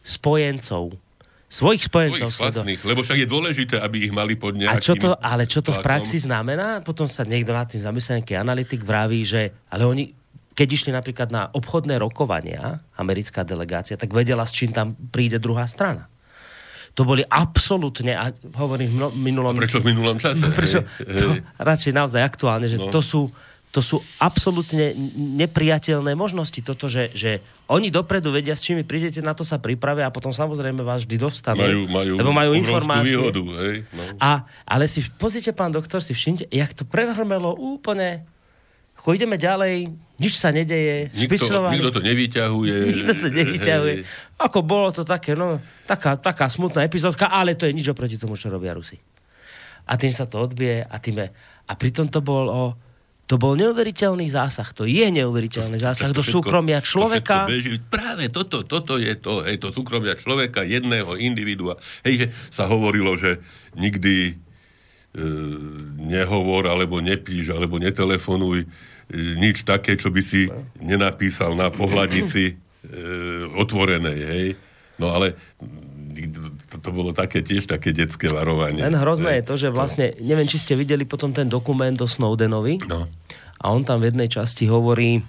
[0.05, 0.93] spojencov,
[1.51, 4.71] svojich spojencov svojich vlastných, lebo však je dôležité, aby ich mali pod nejakým...
[4.71, 6.79] A čo to, ale čo to v praxi znamená?
[6.79, 10.15] Potom sa niekto nad tým zamyslí, nejaký analytik vraví, že ale oni
[10.61, 15.65] keď išli napríklad na obchodné rokovania, americká delegácia, tak vedela, s čím tam príde druhá
[15.65, 16.05] strana.
[16.93, 18.29] To boli absolútne, a
[18.61, 19.57] hovorím v minulom...
[19.57, 20.53] Prečo v minulom čase?
[20.61, 20.85] Prečo?
[21.01, 22.93] To, radšej naozaj aktuálne, že no.
[22.93, 23.33] to sú
[23.71, 26.59] to sú absolútne nepriateľné možnosti.
[26.59, 27.39] Toto, že, že
[27.71, 31.15] oni dopredu vedia, s čím prídete, na to sa pripravia a potom samozrejme vás vždy
[31.15, 31.63] dostanú.
[31.63, 33.15] Majú, majú, lebo majú informácie.
[33.15, 33.87] Výhodu, hej?
[33.95, 34.03] No.
[34.19, 38.27] A, ale si, pozrite, pán doktor, si všimte, jak to prevrmelo úplne
[39.01, 39.89] ako ideme ďalej,
[40.21, 42.75] nič sa nedeje, nikto, nikto to nevyťahuje.
[42.93, 43.95] Nikto to nevyťahuje.
[43.97, 44.05] Hej.
[44.37, 45.57] Ako bolo to také, no,
[45.89, 49.01] taká, taká smutná epizódka, ale to je nič oproti tomu, čo robia Rusi.
[49.89, 51.27] A tým sa to odbije a tým je,
[51.65, 52.63] a pritom to bol o,
[53.25, 54.69] to bol neuveriteľný zásah.
[54.77, 57.49] To je neuveriteľný zásah do súkromia človeka.
[57.49, 57.81] To beží.
[57.81, 61.81] Práve toto, toto je to, hej, to súkromia človeka, jedného individua.
[62.05, 63.41] Hej, že sa hovorilo, že
[63.73, 65.25] nikdy e,
[66.05, 68.69] nehovor, alebo nepíš, alebo netelefonuj
[69.13, 70.47] nič také, čo by si
[70.79, 72.53] nenapísal na pohľadnici e,
[73.59, 74.47] otvorenej, hej.
[74.97, 75.35] No ale
[76.69, 78.85] to, to bolo také tiež také detské varovanie.
[78.85, 82.85] Len hrozné je to, že vlastne, neviem, či ste videli potom ten dokument o Snowdenovi.
[82.85, 83.09] No.
[83.61, 85.21] A on tam v jednej časti hovorí,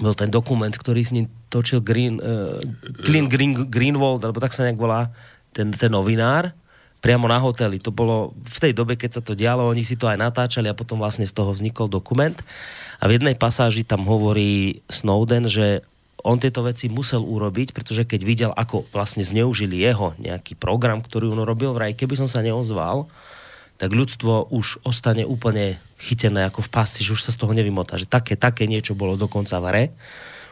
[0.00, 2.56] bol ten dokument, ktorý s ním točil Green, uh,
[3.04, 5.12] Green, Green, Greenwald, alebo tak sa nejak volá,
[5.52, 6.54] ten, ten novinár
[7.00, 7.80] priamo na hoteli.
[7.80, 10.76] To bolo v tej dobe, keď sa to dialo, oni si to aj natáčali a
[10.76, 12.36] potom vlastne z toho vznikol dokument.
[13.00, 15.80] A v jednej pasáži tam hovorí Snowden, že
[16.20, 21.32] on tieto veci musel urobiť, pretože keď videl, ako vlastne zneužili jeho nejaký program, ktorý
[21.32, 23.08] on robil, vraj keby som sa neozval,
[23.80, 27.96] tak ľudstvo už ostane úplne chytené ako v pasti, že už sa z toho nevymotá.
[27.96, 29.84] Že také, také niečo bolo dokonca v hre.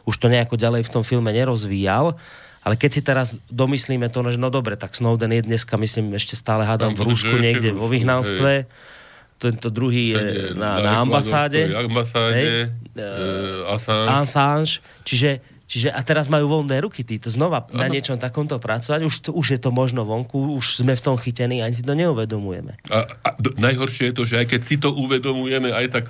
[0.08, 2.16] Už to nejako ďalej v tom filme nerozvíjal
[2.68, 6.36] ale keď si teraz domyslíme to, že no dobre, tak Snowden je dneska, myslím, ešte
[6.36, 8.68] stále hádam v Rusku niekde vo vyhnanstve.
[9.40, 11.72] Tento druhý je, je na, na ambasáde.
[11.72, 14.08] ambasáde uh, Assange.
[14.12, 14.72] Assange.
[15.08, 17.72] Čiže, čiže a teraz majú voľné ruky títo znova Aha.
[17.72, 19.00] na niečom takomto pracovať.
[19.00, 21.96] Už, to, už je to možno vonku, už sme v tom chytení, ani si to
[21.96, 22.76] neuvedomujeme.
[22.92, 26.04] A, a najhoršie je to, že aj keď si to uvedomujeme, aj tak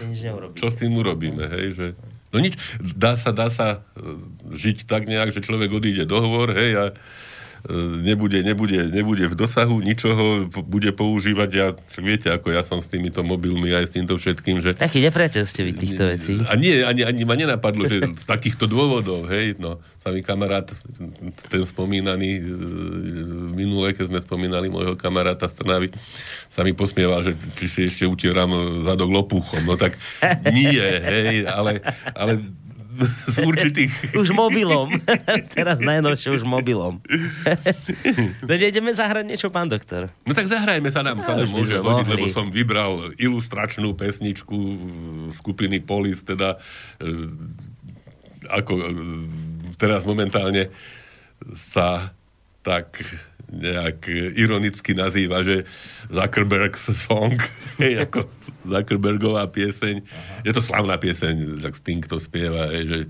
[0.59, 1.87] čo s tým urobíme, hej, že...
[2.29, 4.09] No nič, dá sa, dá sa e,
[4.53, 6.85] žiť tak nejak, že človek odíde dohovor, hej, a
[8.05, 13.27] nebude, nebude, nebude v dosahu ničoho, bude používať, ja, viete, ako ja som s týmito
[13.27, 14.79] mobilmi aj s týmto všetkým, že...
[14.79, 15.03] Taký
[15.67, 16.39] vy týchto vecí.
[16.47, 20.71] A nie, ani, ani ma nenapadlo, že z takýchto dôvodov, hej, no, sa mi kamarát,
[21.51, 22.43] ten spomínaný, e,
[23.53, 25.89] minule, keď sme spomínali môjho kamaráta z Trnavy,
[26.47, 29.99] sa mi posmieval, že či si ešte utieram zadok lopuchom, no tak
[30.55, 31.83] nie, hej, ale,
[32.15, 32.39] ale
[33.07, 33.93] z určitých...
[34.23, 34.91] už mobilom.
[35.57, 36.99] Teraz najnovšie už mobilom.
[38.49, 40.11] no ideme zahrať niečo, pán doktor.
[40.27, 44.59] No tak zahrajme sa nám, sa nám môže hodiť, lebo som vybral ilustračnú pesničku
[45.31, 46.59] skupiny Polis, teda
[46.99, 47.07] e,
[48.51, 48.83] ako e,
[49.79, 50.75] teraz momentálne
[51.55, 52.11] sa
[52.67, 52.99] tak
[53.49, 55.65] nejak ironicky nazýva, že
[56.13, 57.41] Zuckerberg's song,
[57.81, 58.29] hej, ako
[58.69, 60.05] Zuckerbergová pieseň.
[60.05, 60.45] Aha.
[60.45, 63.09] Je to slavná pieseň, tak Sting to spieva, hej, že e,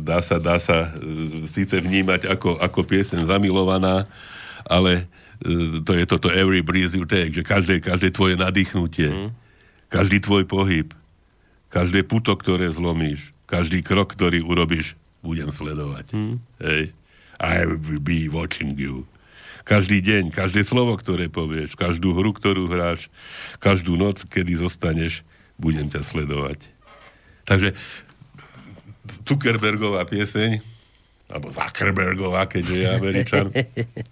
[0.00, 4.08] dá sa, dá sa e, síce vnímať ako, ako pieseň zamilovaná,
[4.64, 5.04] ale
[5.44, 9.30] e, to je toto every breeze you take, že každé, každé tvoje nadýchnutie, mm.
[9.92, 10.88] každý tvoj pohyb,
[11.68, 16.16] každé puto, ktoré zlomíš, každý krok, ktorý urobíš, budem sledovať.
[16.16, 16.36] Mm.
[16.64, 16.84] Hej.
[17.36, 19.04] I will be watching you
[19.66, 23.10] každý deň, každé slovo, ktoré povieš, každú hru, ktorú hráš,
[23.58, 25.26] každú noc, kedy zostaneš,
[25.58, 26.62] budem ťa sledovať.
[27.42, 27.74] Takže
[29.26, 30.62] Zuckerbergová pieseň,
[31.26, 33.46] alebo Zuckerbergová, keďže je Američan,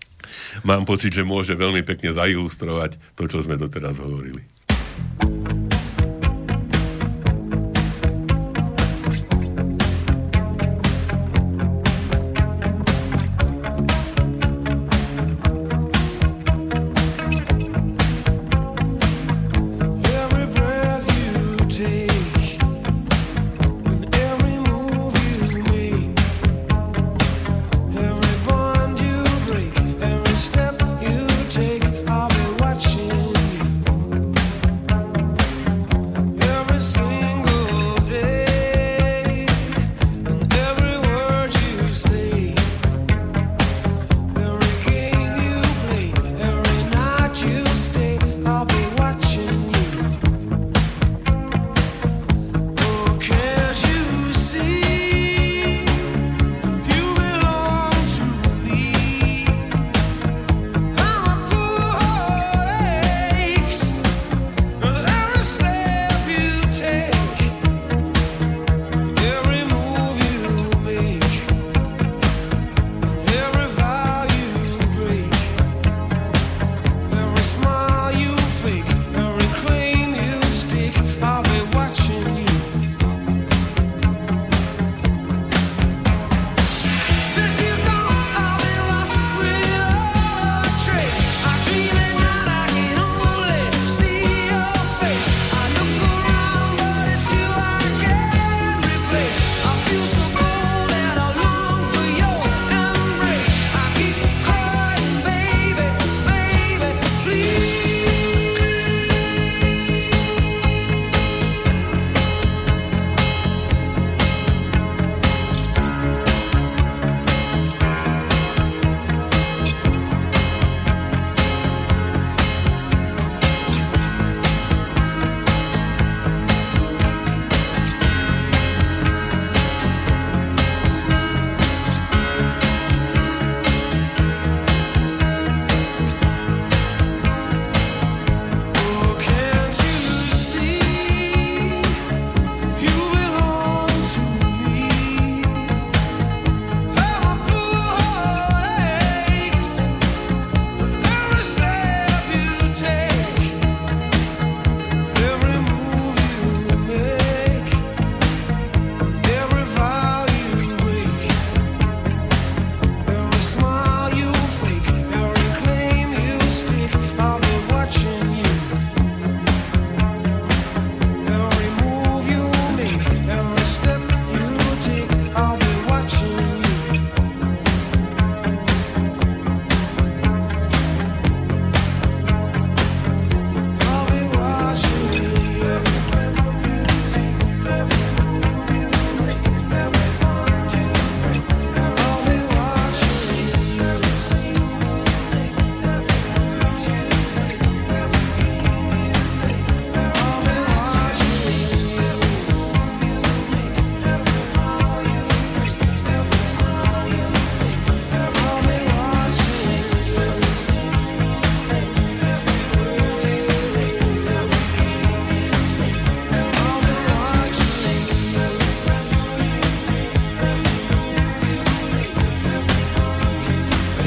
[0.68, 4.42] mám pocit, že môže veľmi pekne zailustrovať to, čo sme doteraz hovorili.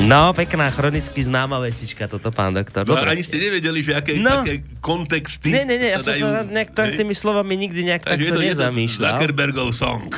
[0.08, 2.88] No, pekná, chronicky známa vecička toto, pán doktor.
[2.88, 3.12] No, Dobre.
[3.12, 4.48] ani ste nevedeli, že aké, no.
[4.48, 8.40] aké kontexty Nie, nie, nie, ja som sa nejak tak tými slovami nikdy nejak takto
[8.40, 9.20] nezamýšľal.
[9.20, 10.08] Zuckerbergov song.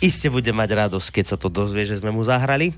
[0.00, 2.70] Iste bude mať radosť, keď sa to dozvie, že sme mu zahrali.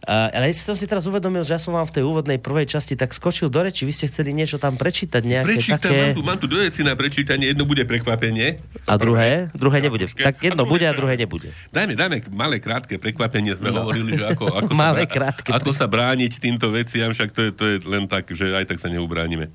[0.00, 2.96] Uh, ale som si teraz uvedomil, že ja som vám v tej úvodnej prvej časti
[2.96, 3.84] tak skočil do reči.
[3.84, 6.00] Vy ste chceli niečo tam prečítať, nejaké Prečítam, také...
[6.00, 7.52] mám tu, mám tu dve veci na prečítanie.
[7.52, 8.64] Jedno bude prekvapenie.
[8.88, 9.52] A druhé?
[9.52, 10.08] Druhé nebude.
[10.08, 11.52] Tak jedno bude a druhé nebude.
[11.68, 13.52] Dajme, dajme malé krátke prekvapenie.
[13.52, 13.84] Sme no.
[13.84, 17.50] hovorili, že ako, ako, malé, sa, krátke ako sa brániť týmto veciam, však to je,
[17.52, 19.52] to je len tak, že aj tak sa neubránime.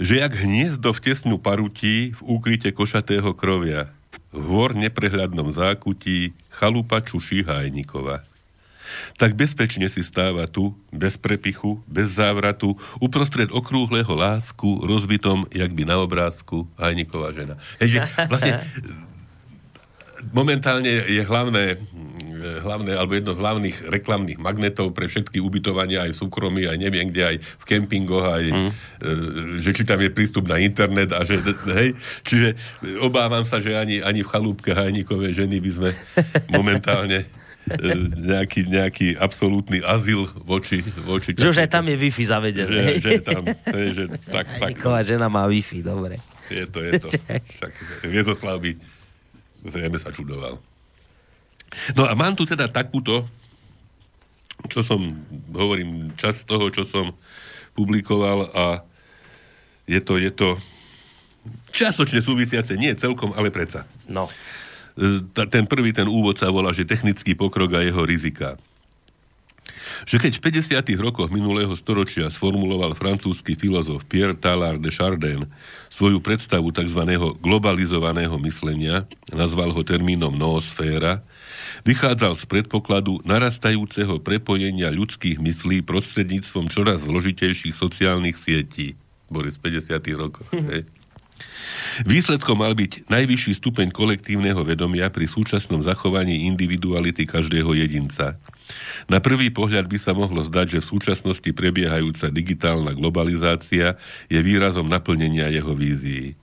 [0.00, 3.92] Že jak hniezdo v tesnú parutí v úkryte košatého krovia,
[4.32, 8.24] v hôr neprehľadnom zákutí chalupa čuší Hajnikova
[9.16, 15.82] tak bezpečne si stáva tu, bez prepichu, bez závratu, uprostred okrúhleho lásku, rozbitom, jak by
[15.86, 17.54] na obrázku, Hajniková žena.
[17.78, 17.98] Hej, že
[18.30, 18.62] vlastne
[20.32, 21.76] momentálne je hlavné,
[22.64, 27.22] hlavné, alebo jedno z hlavných reklamných magnetov pre všetky ubytovania, aj súkromí, aj neviem kde,
[27.34, 28.70] aj v kempingoch, aj, mm.
[29.60, 31.42] že či tam je prístup na internet a že,
[31.76, 31.92] hej,
[32.24, 32.56] čiže
[33.04, 35.90] obávam sa, že ani, ani v chalúbke hajnikové ženy by sme
[36.56, 37.43] momentálne E,
[38.14, 40.84] nejaký, nejaký absolútny azyl voči...
[41.04, 43.00] voči že už aj tam je Wi-Fi zavedené.
[43.00, 44.68] Že, že tam, to je, že tak, tak.
[44.76, 46.20] Niková žena má Wi-Fi, dobre.
[46.52, 47.08] Je to, je to.
[47.08, 47.72] Však
[48.04, 48.76] Viezoslav by
[49.64, 50.60] zrejme sa čudoval.
[51.96, 53.24] No a mám tu teda takúto,
[54.68, 55.00] čo som,
[55.50, 57.16] hovorím, čas toho, čo som
[57.74, 58.64] publikoval a
[59.84, 60.56] je to, je to
[61.74, 63.84] časočne súvisiace, nie celkom, ale predsa.
[64.08, 64.30] No.
[64.94, 68.54] E, ten prvý, ten úvod sa volá, že technický pokrok a jeho rizika.
[70.04, 70.42] Že keď v
[70.92, 71.00] 50.
[71.00, 75.48] rokoch minulého storočia sformuloval francúzsky filozof Pierre Talard de Chardin
[75.88, 77.00] svoju predstavu tzv.
[77.40, 81.24] globalizovaného myslenia, nazval ho termínom noosféra,
[81.88, 88.96] vychádzal z predpokladu narastajúceho prepojenia ľudských myslí prostredníctvom čoraz zložitejších sociálnych sietí.
[89.32, 89.94] Boris, 50.
[90.14, 90.46] rokov.
[90.52, 90.84] Hej.
[92.04, 98.38] Výsledkom mal byť najvyšší stupeň kolektívneho vedomia pri súčasnom zachovaní individuality každého jedinca.
[99.06, 104.00] Na prvý pohľad by sa mohlo zdať, že v súčasnosti prebiehajúca digitálna globalizácia
[104.32, 106.34] je výrazom naplnenia jeho vízií.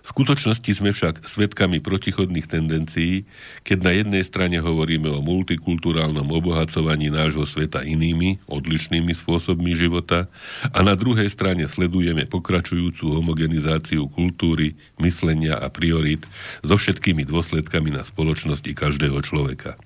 [0.00, 3.28] V skutočnosti sme však svetkami protichodných tendencií,
[3.66, 10.32] keď na jednej strane hovoríme o multikulturálnom obohacovaní nášho sveta inými, odlišnými spôsobmi života
[10.72, 16.24] a na druhej strane sledujeme pokračujúcu homogenizáciu kultúry, myslenia a priorit
[16.64, 19.76] so všetkými dôsledkami na spoločnosti každého človeka.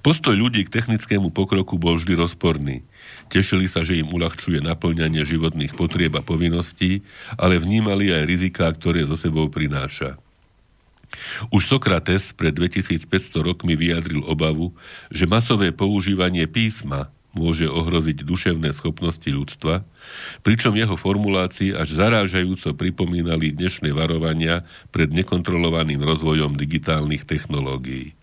[0.00, 2.82] Postoj ľudí k technickému pokroku bol vždy rozporný–
[3.28, 7.04] Tešili sa, že im uľahčuje naplňanie životných potrieb a povinností,
[7.36, 10.16] ale vnímali aj riziká, ktoré zo sebou prináša.
[11.52, 13.08] Už Sokrates pred 2500
[13.40, 14.76] rokmi vyjadril obavu,
[15.12, 19.84] že masové používanie písma môže ohroziť duševné schopnosti ľudstva,
[20.40, 28.17] pričom jeho formulácii až zarážajúco pripomínali dnešné varovania pred nekontrolovaným rozvojom digitálnych technológií.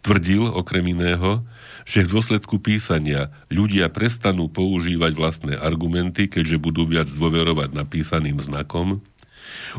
[0.00, 1.44] Tvrdil okrem iného,
[1.84, 9.04] že v dôsledku písania ľudia prestanú používať vlastné argumenty, keďže budú viac dôverovať napísaným znakom,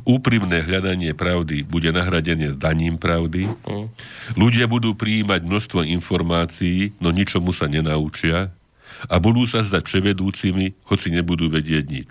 [0.05, 3.49] úprimné hľadanie pravdy bude nahradené s daním pravdy,
[4.37, 8.53] ľudia budú prijímať množstvo informácií, no ničomu sa nenaučia
[9.09, 12.09] a budú sa zdať vševedúcimi, hoci nebudú vedieť nič.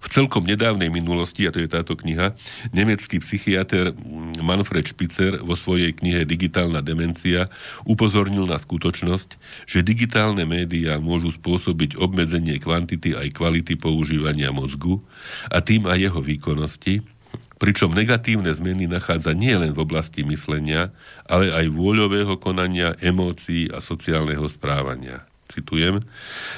[0.00, 2.36] V celkom nedávnej minulosti, a to je táto kniha,
[2.70, 3.92] nemecký psychiatr
[4.40, 7.48] Manfred Spitzer vo svojej knihe Digitálna demencia
[7.84, 9.36] upozornil na skutočnosť,
[9.68, 15.02] že digitálne médiá môžu spôsobiť obmedzenie kvantity aj kvality používania mozgu
[15.50, 16.94] a tým aj jeho výkonnosti,
[17.58, 20.92] pričom negatívne zmeny nachádza nie len v oblasti myslenia,
[21.24, 26.02] ale aj vôľového konania, emócií a sociálneho správania citujem,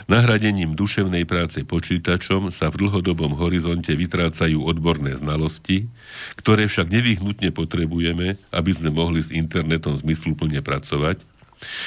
[0.06, 5.90] nahradením duševnej práce počítačom sa v dlhodobom horizonte vytrácajú odborné znalosti,
[6.38, 11.22] ktoré však nevyhnutne potrebujeme, aby sme mohli s internetom zmysluplne pracovať.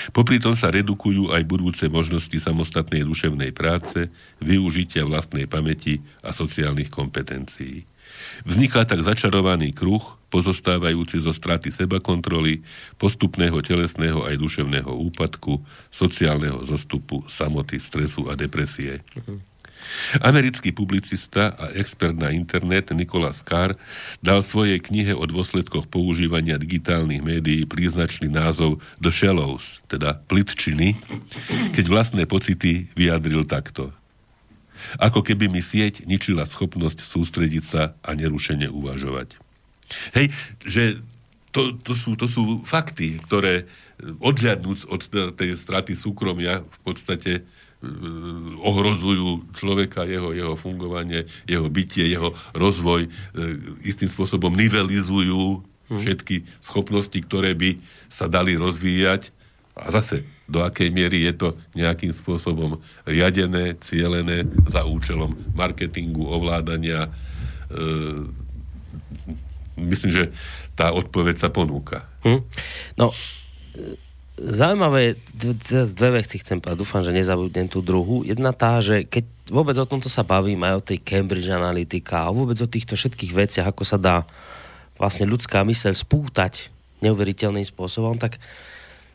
[0.09, 4.09] Popri tom sa redukujú aj budúce možnosti samostatnej duševnej práce,
[4.41, 7.85] využitia vlastnej pamäti a sociálnych kompetencií.
[8.45, 12.61] Vzniká tak začarovaný kruh, pozostávajúci zo straty seba kontroly,
[13.01, 19.01] postupného telesného aj duševného úpadku, sociálneho zostupu, samoty, stresu a depresie.
[20.21, 23.73] Americký publicista a expert na internet Nicholas Carr
[24.19, 30.99] dal svojej knihe o dôsledkoch používania digitálnych médií príznačný názov The Shallows, teda plitčiny,
[31.73, 33.95] keď vlastné pocity vyjadril takto.
[34.97, 39.35] Ako keby mi sieť ničila schopnosť sústrediť sa a nerušene uvažovať.
[40.13, 40.31] Hej,
[40.63, 40.83] že
[41.49, 43.65] to, to, sú, to sú fakty, ktoré
[44.21, 45.01] odhľadnúc od
[45.35, 47.43] tej straty súkromia v podstate e,
[48.61, 53.09] ohrozujú človeka, jeho, jeho fungovanie, jeho bytie, jeho rozvoj, e,
[53.83, 55.99] istým spôsobom nivelizujú mhm.
[55.99, 59.33] všetky schopnosti, ktoré by sa dali rozvíjať.
[59.75, 61.47] A zase, do akej miery je to
[61.77, 67.05] nejakým spôsobom riadené, cielené za účelom marketingu, ovládania.
[67.05, 67.11] E,
[69.77, 70.23] myslím, že
[70.73, 72.09] tá odpoveď sa ponúka.
[72.25, 72.41] Hm.
[72.97, 73.13] No,
[74.41, 75.19] zaujímavé,
[75.93, 78.23] dve veci chcem povedať, dúfam, že nezabudnem tú druhú.
[78.25, 82.33] Jedna tá, že keď vôbec o tomto sa bavíme, aj o tej Cambridge Analytica a
[82.33, 84.23] vôbec o týchto všetkých veciach, ako sa dá
[84.95, 88.39] vlastne ľudská myseľ spútať neuveriteľným spôsobom, tak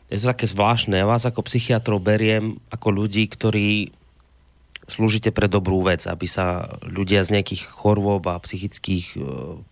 [0.09, 1.01] je to také zvláštne.
[1.01, 3.89] Ja vás ako psychiatrov beriem ako ľudí, ktorí
[4.85, 9.19] slúžite pre dobrú vec, aby sa ľudia z nejakých chorôb a psychických e,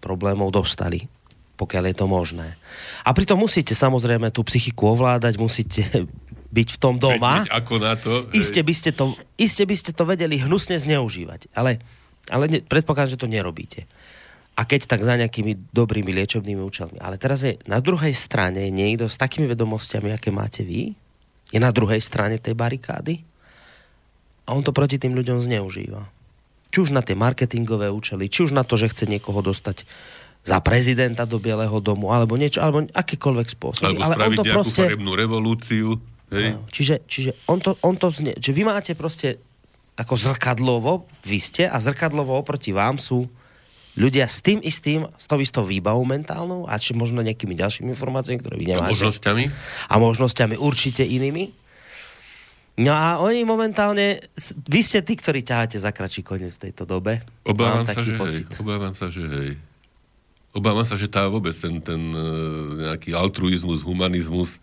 [0.01, 1.05] problémov dostali
[1.53, 2.57] pokiaľ je to možné.
[3.05, 5.85] A pritom musíte samozrejme tú psychiku ovládať, musíte
[6.57, 7.45] byť v tom doma.
[7.45, 8.27] Veď, ako na to?
[8.33, 11.53] Iste by, ste to, iste by ste to vedeli hnusne zneužívať.
[11.53, 11.81] Ale,
[12.29, 13.85] ale ne, predpokladám, že to nerobíte.
[14.53, 17.01] A keď tak za nejakými dobrými liečebnými účelmi.
[17.01, 20.93] Ale teraz je na druhej strane niekto s takými vedomostiami, aké máte vy,
[21.49, 23.25] je na druhej strane tej barikády
[24.45, 26.09] a on to proti tým ľuďom zneužíva.
[26.73, 29.85] Či už na tie marketingové účely, či už na to, že chce niekoho dostať
[30.43, 33.95] za prezidenta do Bieleho domu, alebo niečo, alebo akýkoľvek spôsob.
[33.95, 34.81] Alebo Ale on to proste...
[34.83, 36.01] farebnú revolúciu.
[36.33, 36.59] Hej?
[36.73, 39.39] Čiže, čiže on to, on to znie, že vy máte proste
[39.93, 43.29] ako zrkadlovo, vy ste a zrkadlovo oproti vám sú
[43.93, 48.37] ľudia s tým istým, s tou istou výbavou mentálnou a či možno nejakými ďalšími informáciami,
[48.41, 48.89] ktoré vy nemáte.
[48.89, 49.43] A možnosťami?
[49.89, 51.53] A možnosťami určite inými.
[52.73, 54.25] No a oni momentálne,
[54.65, 57.21] vy ste tí, ktorí ťaháte za kračí koniec tejto dobe.
[57.45, 58.49] Obávam sa, že pocit.
[58.49, 58.57] hej.
[58.57, 59.51] Obávam sa, že hej.
[60.53, 62.25] Obávam sa, že tá vôbec ten, ten e,
[62.89, 64.57] nejaký altruizmus, humanizmus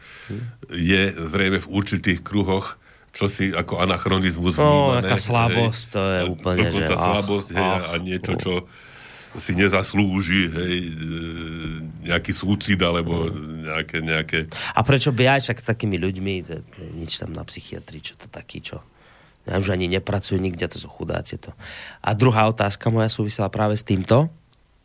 [0.70, 2.78] je zrejme v určitých kruhoch
[3.10, 5.10] čo si ako anachronizmus no, vnímané.
[5.10, 6.82] No, slabosť, hej, to je úplne, že...
[6.94, 8.52] slabosť, ach, hej, ach, a niečo, čo
[9.38, 10.92] si nezaslúži, hej, e,
[12.10, 13.30] nejaký súcid, alebo
[13.62, 14.38] nejaké, nejaké...
[14.74, 18.02] A prečo by aj však s takými ľuďmi, to, to je nič tam na psychiatrii,
[18.02, 18.82] čo to taký, čo...
[19.48, 21.56] Ja už ani nepracujú nikde, to sú chudáci to.
[22.04, 24.28] A druhá otázka moja súvisela práve s týmto,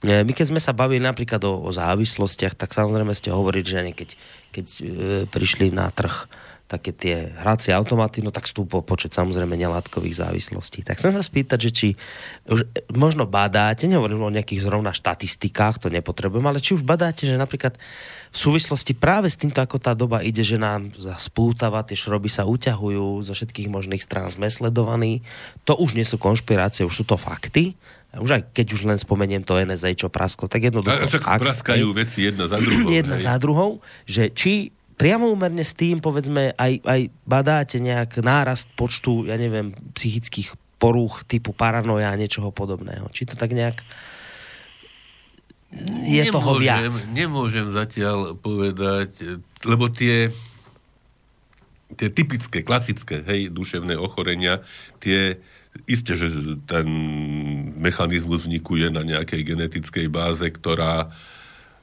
[0.05, 4.09] my keď sme sa bavili napríklad o, o závislostiach, tak samozrejme ste hovorili, že keď,
[4.53, 4.81] keď e,
[5.25, 6.29] prišli na trh
[6.65, 10.81] také tie hracie automaty, no tak stúpol počet samozrejme nelátkových závislostí.
[10.81, 11.87] Tak chcem sa spýtať, že či
[12.49, 17.37] už možno badáte, nehovorím o nejakých zrovna štatistikách, to nepotrebujem, ale či už badáte, že
[17.37, 17.77] napríklad
[18.33, 20.89] v súvislosti práve s týmto, ako tá doba ide, že nám
[21.21, 25.21] spútava, tie šroby sa uťahujú zo všetkých možných strán, sme sledovaní,
[25.69, 27.77] to už nie sú konšpirácie, už sú to fakty
[28.15, 30.87] už aj keď už len spomeniem to NSA, čo prasklo, tak jednoducho...
[30.87, 32.87] A, ak, praskajú veci jedna za druhou.
[32.95, 33.27] Jedna hej.
[33.27, 33.71] za druhou,
[34.07, 39.75] že či priamo úmerne s tým, povedzme, aj, aj badáte nejak nárast počtu, ja neviem,
[39.95, 43.07] psychických porúch typu paranoja a niečoho podobného.
[43.11, 43.79] Či to tak nejak
[46.07, 46.91] je nemôžem, toho viac?
[47.11, 50.31] Nemôžem zatiaľ povedať, lebo tie
[51.95, 54.65] tie typické, klasické, hej, duševné ochorenia,
[54.99, 55.39] tie
[55.83, 56.31] Isté, že
[56.71, 56.87] ten
[57.75, 61.11] mechanizmus vznikuje na nejakej genetickej báze, ktorá,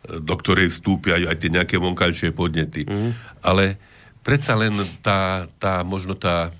[0.03, 2.87] do ktorej vstúpia aj tie nejaké vonkajšie podnety.
[2.87, 3.13] Mm.
[3.43, 3.79] Ale
[4.27, 6.51] predsa len tá, tá možno tá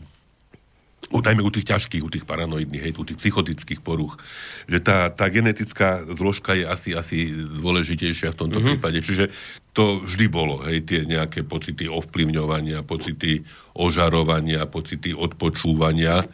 [1.13, 4.17] najmä u tých ťažkých, u tých paranoidných, hej, u tých psychotických poruch,
[4.65, 8.81] že tá, tá genetická zložka je asi, asi dôležitejšia v tomto mm-hmm.
[8.81, 9.05] prípade.
[9.05, 9.29] Čiže
[9.77, 13.45] to vždy bolo, hej, tie nejaké pocity ovplyvňovania, pocity
[13.77, 16.25] ožarovania, pocity odpočúvania,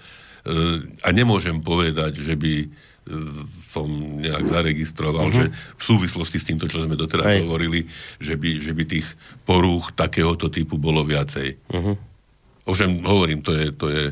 [0.49, 2.53] E, a nemôžem povedať, že by
[3.69, 3.89] som
[4.21, 5.39] nejak zaregistroval, uh-huh.
[5.39, 7.41] že v súvislosti s týmto, čo sme doteraz Aj.
[7.41, 7.89] hovorili,
[8.23, 9.07] že by, že by tých
[9.45, 11.59] porúch takéhoto typu bolo viacej.
[11.73, 11.97] Uh-huh.
[12.69, 14.05] Ovšem, hovorím, to je, to je,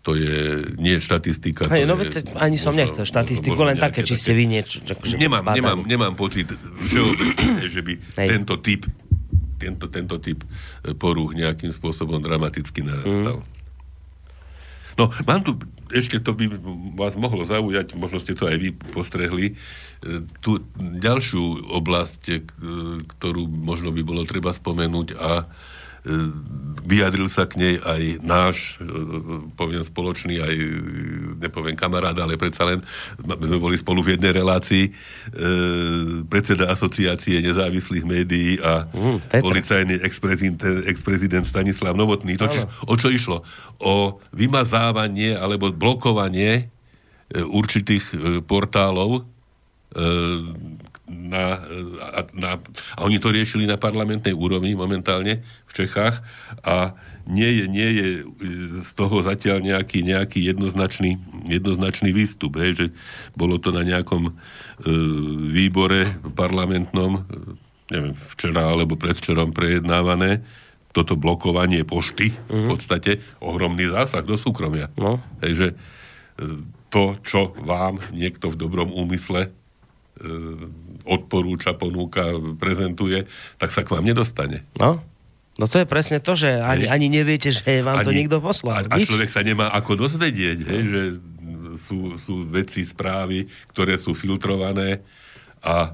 [0.00, 0.38] to je
[0.80, 1.68] nie štatistika.
[1.68, 4.80] Hej, no veď ani som možno, nechcel štatistiku, len také, či ste vy niečo...
[4.84, 6.48] Akože nemám, nemám, nemám pocit
[6.88, 7.92] všeobecne, že by
[8.22, 8.28] Hej.
[8.32, 8.84] tento typ
[9.56, 10.44] tento, tento typ
[11.00, 13.40] porúch nejakým spôsobom dramaticky narastal.
[13.40, 13.55] Mm.
[14.96, 15.60] No, mám tu,
[15.92, 16.48] ešte to by
[16.96, 19.54] vás mohlo zaujať, možno ste to aj vy postrehli, e,
[20.40, 22.36] tú ďalšiu oblasť, e,
[23.04, 25.44] ktorú možno by bolo treba spomenúť a
[26.86, 28.86] vyjadril sa k nej aj náš, e,
[29.58, 30.66] poviem spoločný, aj e,
[31.42, 32.80] nepoviem kamarád, ale predsa len
[33.18, 34.94] sme boli spolu v jednej relácii,
[36.30, 39.94] predseda asociácie nezávislých médií a mm, policajný
[40.86, 42.38] ex-prezident, Stanislav Novotný.
[42.38, 43.42] To, čo, o čo išlo?
[43.82, 46.70] O vymazávanie alebo blokovanie
[47.34, 48.14] určitých
[48.46, 49.26] portálov,
[51.06, 51.62] na,
[52.02, 52.50] a, na,
[52.98, 56.18] a oni to riešili na parlamentnej úrovni momentálne v Čechách
[56.66, 58.22] a nie je, nie je e,
[58.82, 62.86] z toho zatiaľ nejaký, nejaký jednoznačný, jednoznačný výstup, hej, že
[63.38, 64.32] bolo to na nejakom e,
[65.50, 70.42] výbore parlamentnom, e, neviem, včera alebo predvčerom prejednávané,
[70.90, 72.50] toto blokovanie pošty mm-hmm.
[72.50, 72.70] v mhm.
[72.72, 74.90] podstate ohromný zásah do súkromia.
[74.98, 75.22] No.
[75.42, 75.74] Hej, že e,
[76.90, 79.54] to, čo vám niekto v dobrom úmysle
[81.06, 83.28] odporúča, ponúka, prezentuje,
[83.60, 84.64] tak sa k vám nedostane.
[84.80, 85.00] No,
[85.60, 88.80] no to je presne to, že ani, ani neviete, že vám ani, to niekto poslal.
[88.80, 91.02] A, a človek sa nemá ako dozvedieť, hej, že
[91.76, 95.04] sú, sú veci, správy, ktoré sú filtrované
[95.60, 95.92] a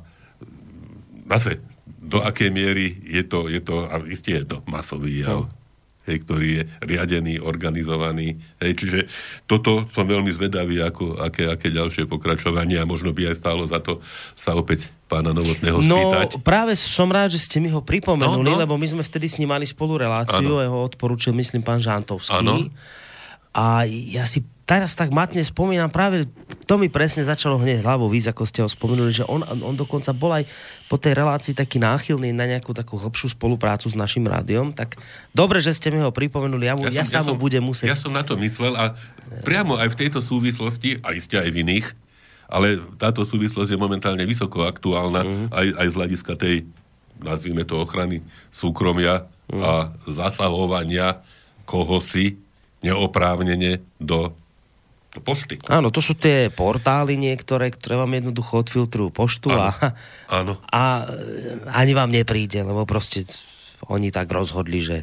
[1.39, 1.59] zase
[2.03, 5.47] do akej miery je to, je to a isté je to masový jav.
[5.47, 5.62] No
[6.07, 8.39] hej, ktorý je riadený, organizovaný.
[8.59, 9.01] Hej, čiže
[9.47, 13.79] toto som veľmi zvedavý, ako, aké, aké ďalšie pokračovanie a možno by aj stálo za
[13.79, 14.03] to
[14.35, 16.29] sa opäť pána Novotného no, spýtať.
[16.37, 18.63] No, práve som rád, že ste mi ho pripomenuli, no, no.
[18.63, 20.65] lebo my sme vtedy s ním mali spolu reláciu, ano.
[20.65, 22.41] jeho odporúčil, myslím, pán Žantovský.
[22.41, 22.67] Ano.
[23.53, 26.27] A ja si teraz tak matne spomínam, práve
[26.67, 30.15] to mi presne začalo hneď hlavou víc, ako ste ho spomenuli, že on, on dokonca
[30.15, 30.47] bol aj
[30.87, 35.01] po tej relácii taký náchylný na nejakú takú hlbšiu spoluprácu s našim rádiom, tak
[35.35, 37.91] dobre, že ste mi ho pripomenuli, ja, mu, ja, som, ja sa mu budem musieť...
[37.91, 38.95] Ja som na to myslel a
[39.43, 41.87] priamo aj v tejto súvislosti, a iste aj v iných,
[42.53, 45.47] ale táto súvislosť je momentálne vysoko aktuálna mm.
[45.51, 46.55] aj, aj z hľadiska tej,
[47.25, 48.21] nazvime to, ochrany
[48.53, 49.63] súkromia mm.
[49.65, 49.73] a
[50.05, 51.25] zasahovania
[51.65, 52.37] koho si
[52.83, 54.35] neoprávnene do
[55.21, 55.61] pošty.
[55.69, 59.71] Áno, to sú tie portály niektoré, ktoré vám jednoducho odfiltrujú poštu áno, a,
[60.33, 60.53] áno.
[60.73, 61.05] a
[61.77, 63.29] ani vám nepríde, lebo proste
[63.93, 64.97] oni tak rozhodli, že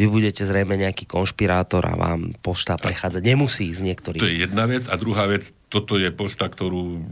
[0.00, 4.22] vy budete zrejme nejaký konšpirátor a vám pošta prechádzať nemusí z niektorých.
[4.22, 7.04] To je jedna vec a druhá vec, toto je pošta, ktorú,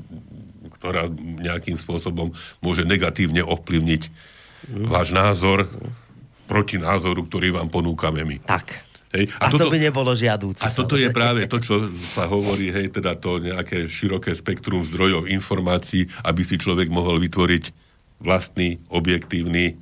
[0.81, 2.33] ktorá nejakým spôsobom
[2.65, 4.89] môže negatívne ovplyvniť mm.
[4.89, 5.69] váš názor
[6.49, 8.41] proti názoru, ktorý vám ponúkame my.
[8.49, 8.88] Tak.
[9.09, 9.33] Hej.
[9.41, 10.65] A, a toto, to by nebolo žiadúce.
[10.65, 15.25] A toto je práve to, čo sa hovorí, hej, teda to nejaké široké spektrum zdrojov
[15.33, 17.73] informácií, aby si človek mohol vytvoriť
[18.21, 19.81] vlastný, objektívny,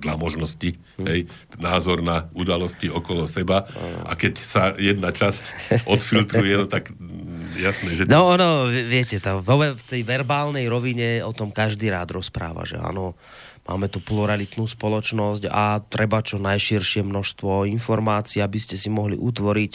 [0.00, 1.06] dla možnosti, hm.
[1.08, 1.20] hej,
[1.56, 3.68] názor na udalosti okolo seba
[4.04, 8.02] a keď sa jedna časť odfiltruje, no tak mm, jasné, že...
[8.08, 13.16] No ono, viete, tá, v tej verbálnej rovine o tom každý rád rozpráva, že áno,
[13.64, 19.72] máme tu pluralitnú spoločnosť a treba čo najširšie množstvo informácií, aby ste si mohli utvoriť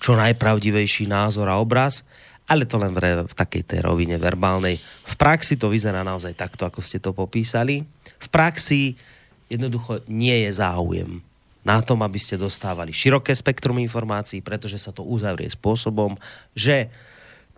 [0.00, 2.02] čo najpravdivejší názor a obraz,
[2.50, 4.82] ale to len v, v takej tej rovine verbálnej.
[5.06, 7.86] V praxi to vyzerá naozaj takto, ako ste to popísali.
[8.18, 8.98] V praxi
[9.46, 11.22] jednoducho nie je záujem
[11.60, 16.16] na tom, aby ste dostávali široké spektrum informácií, pretože sa to uzavrie spôsobom,
[16.56, 16.88] že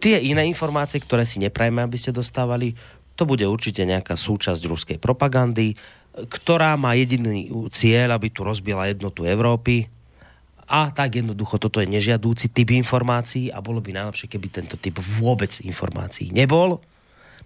[0.03, 2.75] tie iné informácie, ktoré si neprajeme, aby ste dostávali,
[3.23, 5.79] to bude určite nejaká súčasť ruskej propagandy,
[6.27, 9.87] ktorá má jediný cieľ, aby tu rozbila jednotu Európy.
[10.67, 14.99] A tak jednoducho toto je nežiadúci typ informácií a bolo by najlepšie, keby tento typ
[14.99, 16.83] vôbec informácií nebol.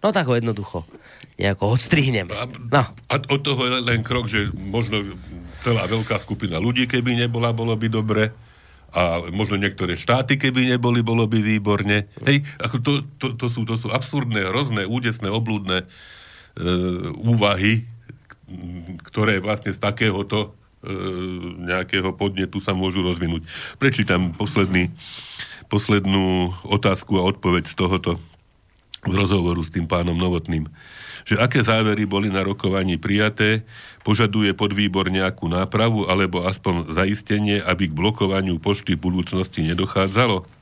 [0.01, 0.89] No tak ho jednoducho
[1.37, 2.33] nejako odstrihneme.
[2.73, 2.83] No.
[2.89, 5.13] A od toho je len krok, že možno
[5.61, 8.33] celá veľká skupina ľudí, keby nebola, bolo by dobre
[8.97, 12.09] a možno niektoré štáty, keby neboli, bolo by výborne.
[12.25, 15.87] Hej, ako to, to, to, sú, to sú absurdné, hrozné, údesné, oblúdne e,
[17.13, 17.85] úvahy,
[19.05, 20.89] ktoré vlastne z takéhoto e,
[21.69, 23.45] nejakého podnetu sa môžu rozvinúť.
[23.77, 24.89] Prečítam posledný,
[25.69, 28.17] poslednú otázku a odpoveď z tohoto
[29.07, 30.67] z rozhovoru s tým pánom Novotným
[31.27, 33.67] že aké závery boli na rokovaní prijaté,
[34.07, 40.56] požaduje podvýbor nejakú nápravu alebo aspoň zaistenie, aby k blokovaniu pošty v budúcnosti nedochádzalo?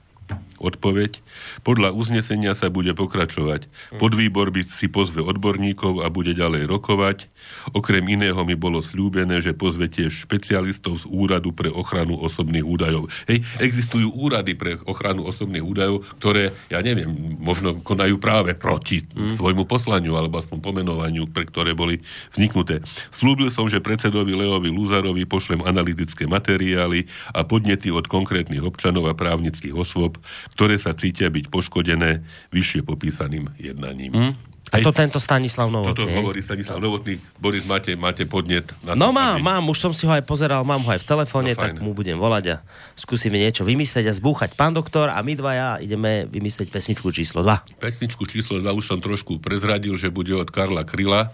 [0.58, 1.20] Odpoveď.
[1.66, 3.66] Podľa uznesenia sa bude pokračovať.
[3.98, 7.28] Podvýbor by si pozve odborníkov a bude ďalej rokovať.
[7.76, 13.12] Okrem iného mi bolo slúbené, že pozve tiež špecialistov z Úradu pre ochranu osobných údajov.
[13.28, 19.36] Hej, existujú úrady pre ochranu osobných údajov, ktoré, ja neviem, možno konajú práve proti mm.
[19.36, 22.00] svojmu poslaniu alebo aspoň pomenovaniu, pre ktoré boli
[22.32, 22.80] vzniknuté.
[23.12, 29.14] Slúbil som, že predsedovi Leovi Luzarovi pošlem analytické materiály a podnety od konkrétnych občanov a
[29.14, 30.16] právnických osôb,
[30.52, 32.20] ktoré sa cítia byť poškodené
[32.52, 34.12] vyššie popísaným jednaním.
[34.12, 34.54] Mm.
[34.72, 35.92] A to tento Stanislav Novotný.
[35.92, 37.20] Toto hovorí Stanislav Novotný.
[37.38, 38.74] Boris, máte, máte podnet?
[38.82, 39.44] Na no mám, aby...
[39.44, 41.94] mám, už som si ho aj pozeral, mám ho aj v telefóne, no, tak mu
[41.94, 42.66] budem volať a
[42.98, 44.58] skúsime niečo vymyslieť a zbúchať.
[44.58, 47.78] Pán doktor a my dvaja ideme vymyslieť pesničku číslo 2.
[47.78, 51.30] Pesničku číslo 2 už som trošku prezradil, že bude od Karla Kryla.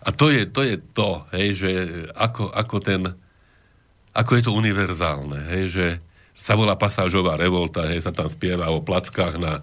[0.00, 1.70] A to je to, je to hej, že
[2.16, 3.02] ako, ako ten,
[4.16, 5.86] ako je to univerzálne, hej, že
[6.34, 9.60] sa volá pasážová revolta, hej, sa tam spieva o plackách na,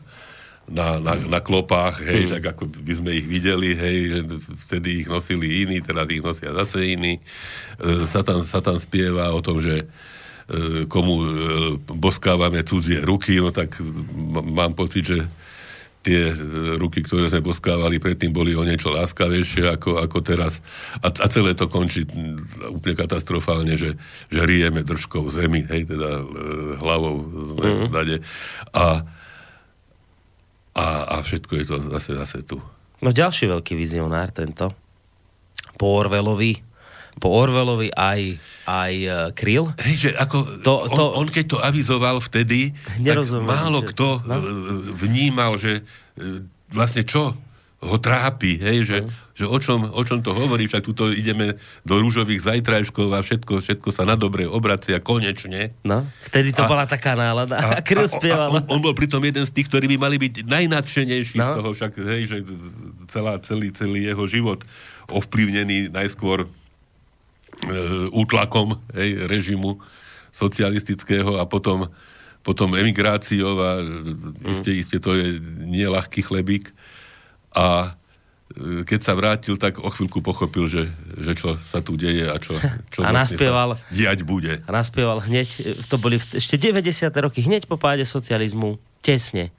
[0.68, 2.32] na, na, na klopách, hej, mm.
[2.38, 4.20] tak ako by sme ich videli, hej, že
[4.68, 7.24] vtedy ich nosili iní, teraz ich nosia zase iní.
[7.80, 9.88] E, sa, tam, sa tam spieva o tom, že
[10.52, 11.28] e, komu e,
[11.80, 13.80] boskávame cudzie ruky, no tak
[14.44, 15.20] mám pocit, že
[16.08, 16.32] tie
[16.80, 20.64] ruky, ktoré sme boskávali predtým, boli o niečo láskavejšie ako, ako teraz.
[21.04, 22.08] A, a celé to končí
[22.72, 24.00] úplne katastrofálne, že,
[24.32, 26.24] že rijeme držkou zemi, hej, teda
[26.80, 27.92] hlavou sme mm-hmm.
[27.92, 28.24] dade.
[28.72, 29.04] A
[30.78, 32.62] a, a všetko je to zase, zase tu.
[33.02, 34.70] No ďalší veľký vizionár tento.
[35.74, 36.67] Po Orvelovi
[37.18, 38.38] po Orvelovi aj,
[38.70, 39.74] aj uh, Kryl.
[39.82, 43.02] Hej, že ako, to, to, on, on keď to avizoval vtedy, tak
[43.42, 44.36] málo že, kto no?
[45.02, 45.82] vnímal, že
[46.18, 47.34] e, vlastne čo
[47.78, 49.38] ho trápi, hej, že, mm.
[49.38, 53.62] že o, čom, o čom to hovorí, však tuto ideme do rúžových zajtrajškov a všetko,
[53.62, 55.78] všetko sa na dobre obracia konečne.
[55.86, 57.62] No, vtedy to a, bola taká nálada.
[57.62, 60.50] A, a, a, a on, on bol pritom jeden z tých, ktorí by mali byť
[60.50, 61.46] najnadšenejší no.
[61.46, 62.38] z toho, však hej, že
[63.14, 64.66] celá, celý, celý jeho život
[65.14, 66.48] ovplyvnený najskôr e,
[68.12, 69.80] útlakom hej, režimu
[70.38, 71.90] socialistického a potom,
[72.46, 74.46] potom emigráciou a mm.
[74.54, 76.70] iste, iste to je nie ľahký chlebík
[77.58, 77.98] a
[78.54, 82.38] e, keď sa vrátil, tak o chvíľku pochopil, že, že čo sa tu deje a
[82.38, 82.54] čo,
[82.94, 84.62] čo a vlastne naspieval, sa diať bude.
[84.64, 87.10] A naspieval hneď, e, to boli ešte 90.
[87.18, 89.50] roky, hneď po páde socializmu, tesne,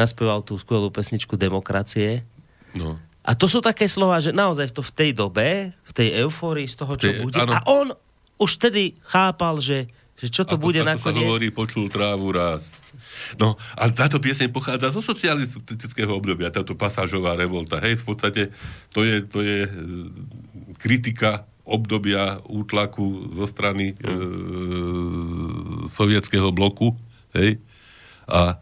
[0.00, 2.24] naspieval tú skvelú pesničku Demokracie.
[2.72, 2.96] No.
[3.22, 6.74] A to sú také slova, že naozaj to v tej dobe, v tej eufórii z
[6.74, 7.38] toho, čo tej, bude.
[7.38, 7.54] Áno.
[7.54, 7.94] A on
[8.42, 9.86] už vtedy chápal, že,
[10.18, 11.22] že čo to ako bude sa, nakoniec.
[11.22, 12.82] Ako sa hovorí, počul trávu rásť.
[13.38, 17.78] No, a táto pieseň pochádza zo socialistického obdobia, táto pasážová revolta.
[17.78, 18.42] Hej, v podstate
[18.90, 19.70] to je, to je
[20.82, 24.12] kritika obdobia útlaku zo strany e,
[25.86, 26.98] sovietského bloku.
[27.38, 27.62] Hej?
[28.26, 28.58] A,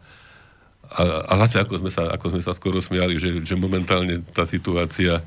[0.91, 4.43] a, a zase, ako sme, sa, ako sme sa skoro smiali, že, že momentálne tá
[4.43, 5.23] situácia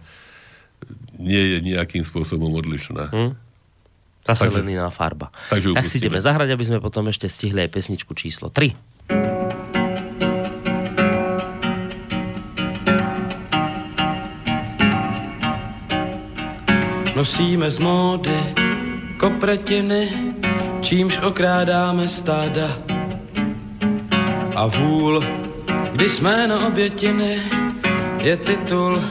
[1.17, 3.09] nie je nejakým spôsobom odlišná.
[3.09, 3.33] Hmm.
[4.25, 5.33] Zase takže, len iná farba.
[5.53, 8.73] Takže tak si ideme zahrať, aby sme potom ešte stihli aj pesničku číslo 3.
[17.15, 18.39] Nosíme z módy
[19.17, 20.11] kopretiny,
[20.83, 22.75] čímž okrádáme stáda.
[24.57, 25.43] A vůl,
[25.95, 27.42] kdy jsme na obětiny,
[28.22, 29.03] je titul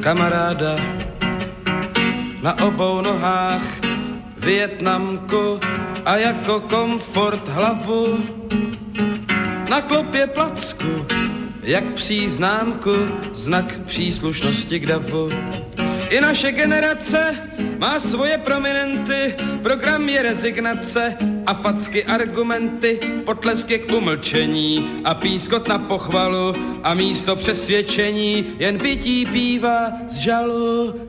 [0.00, 0.76] kamaráda.
[2.42, 3.62] Na obou nohách
[4.36, 5.60] Vietnamku
[6.04, 8.18] a jako komfort hlavu
[9.70, 11.06] na klopě placku,
[11.62, 12.92] jak psí známku,
[13.34, 15.30] znak příslušnosti k davu.
[16.10, 17.36] I naše generace
[17.78, 25.78] má svoje prominenty, program je rezignace a facky argumenty, potlesky k umlčení a pískot na
[25.78, 31.00] pochvalu a místo přesvědčení jen pití píva z žalu.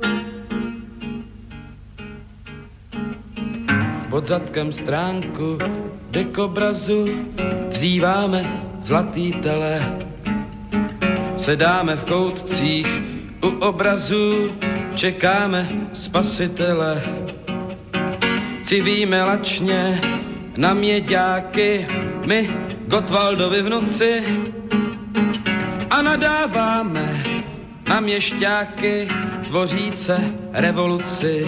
[4.10, 5.58] Pod zadkem stránku
[6.12, 7.06] dekobrazu
[7.70, 8.46] vzýváme
[8.82, 9.98] zlatý tele.
[11.38, 13.02] Sedáme v koutcích
[13.44, 14.54] u obrazu,
[14.96, 17.02] čekáme spasitele.
[18.62, 20.02] Civíme lačně
[20.58, 21.88] na měďáky,
[22.28, 22.50] my
[22.88, 24.24] Gotwaldovi v noci
[25.90, 27.24] a nadáváme
[27.90, 29.08] na měšťáky
[29.48, 30.20] tvoříce
[30.52, 31.48] revoluci.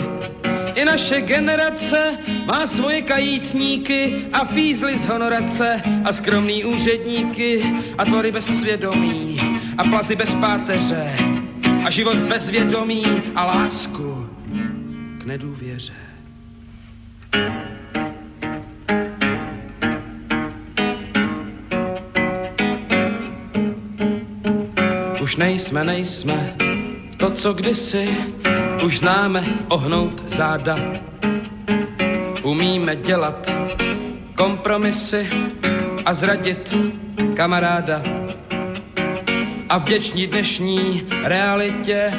[0.76, 7.66] I naše generace má svoje kajícníky a fízly z honorace a skromný úředníky
[7.98, 9.40] a tvory bez svědomí
[9.78, 11.34] a plazy bez páteře
[11.86, 13.04] a život bez vědomí
[13.36, 14.30] a lásku
[15.18, 15.94] k nedůvěře.
[25.22, 26.56] Už nejsme, nejsme
[27.18, 28.10] to, co kdysi
[28.86, 30.80] už známe ohnout záda.
[32.44, 33.52] Umíme dělat
[34.36, 35.30] kompromisy
[36.06, 36.78] a zradit
[37.36, 38.23] kamaráda.
[39.70, 42.14] A vděční dnešní realitě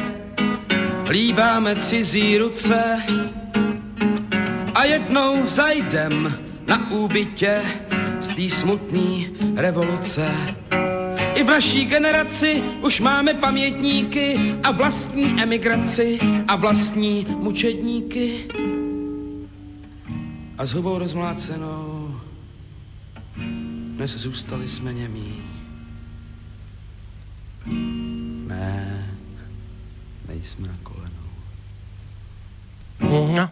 [1.08, 3.02] líbáme cizí ruce
[4.74, 7.62] a jednou zajdem na úbytě
[8.20, 10.30] z té smutný revoluce.
[11.34, 16.18] I v naší generaci už máme pamětníky a vlastní emigraci
[16.48, 18.48] a vlastní mučedníky.
[20.58, 22.20] A s hubou rozmlácenou
[23.96, 25.43] dnes zůstali jsme němí.
[27.64, 28.76] Ne,
[30.28, 31.28] nejsme na kolenou.
[33.34, 33.46] No.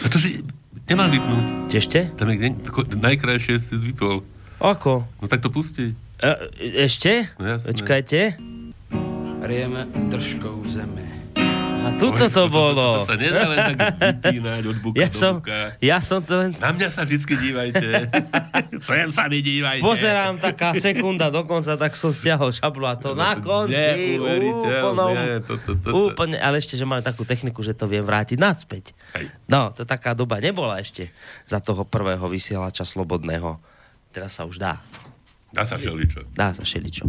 [0.00, 0.40] A to si
[0.88, 1.70] nemal vypnúť.
[1.70, 2.10] Ešte?
[2.16, 2.54] Tam je
[2.96, 4.22] najkrajšie si vypol.
[4.60, 5.04] Ako?
[5.20, 5.94] No tak to pustí.
[6.20, 6.32] E,
[6.84, 7.32] ešte?
[7.40, 7.68] No jasné.
[7.72, 8.20] Počkajte.
[9.40, 11.19] Rijeme držkou zemi.
[11.80, 12.76] A tuto to bolo.
[12.76, 15.60] To, to, to sa nedá len tak vypínať od buka Ja do som, buka.
[15.80, 16.52] ja som to len...
[16.60, 17.86] Na mňa sa vždycky dívajte.
[18.86, 19.80] Sem sa mi dívajte.
[19.80, 24.20] Pozerám taká sekunda dokonca, tak som stiahol šablu a to na konci.
[24.20, 25.88] To, to, to, to.
[26.12, 28.92] Úplne, ale ešte, že mám takú techniku, že to viem vrátiť naspäť.
[29.16, 29.32] Hej.
[29.48, 31.08] No, to taká doba nebola ešte
[31.48, 33.56] za toho prvého vysielača slobodného.
[34.12, 34.84] Teraz sa už dá.
[35.50, 36.28] Dá sa všeličo.
[36.36, 37.08] Dá sa šeličo.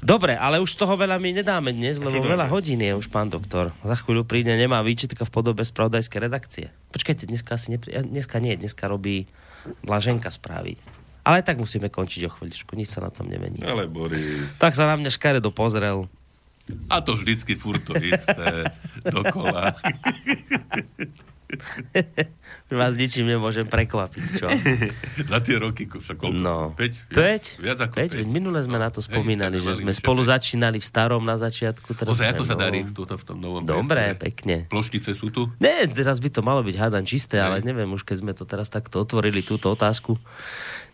[0.00, 3.76] Dobre, ale už toho veľa my nedáme dnes, lebo veľa hodín je už, pán doktor.
[3.84, 6.66] Za chvíľu príde, nemá výčitka v podobe spravodajskej redakcie.
[6.96, 7.92] Počkajte, dneska asi nepri...
[7.92, 9.28] dneska nie, dneska robí
[9.84, 10.80] Blaženka správy.
[11.20, 13.60] Ale tak musíme končiť o chvíľučku, nič sa na tom nemení.
[13.60, 14.56] Ale Boris.
[14.56, 16.08] Tak sa na mňa škaredo pozrel.
[16.88, 18.72] A to vždycky furt to isté.
[19.04, 19.76] dokola.
[22.70, 24.46] Vás ničím nemôžem prekvapiť, čo?
[25.30, 26.38] Za tie roky, však koľko?
[26.38, 26.72] No.
[26.78, 27.10] 5?
[27.10, 27.42] Päť?
[27.58, 28.10] Viac ako Päť?
[28.14, 28.20] 5.
[28.22, 30.30] Veď Minule sme na to Hej, spomínali, tak že sme spolu hej.
[30.38, 31.88] začínali v starom na začiatku.
[31.98, 34.22] teraz Ozaj, ako sa darí v, tuto, v tom novom Dobre, priestore?
[34.22, 34.56] pekne.
[34.70, 35.50] Ploštice sú tu?
[35.58, 37.44] Nie, teraz by to malo byť hádam čisté, Hej.
[37.44, 40.14] ale neviem, už keď sme to teraz takto otvorili, túto otázku,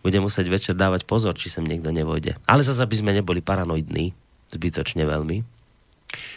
[0.01, 2.41] budem musieť večer dávať pozor, či sem niekto nevojde.
[2.49, 4.17] Ale zase, aby sme neboli paranoidní,
[4.49, 5.45] zbytočne veľmi.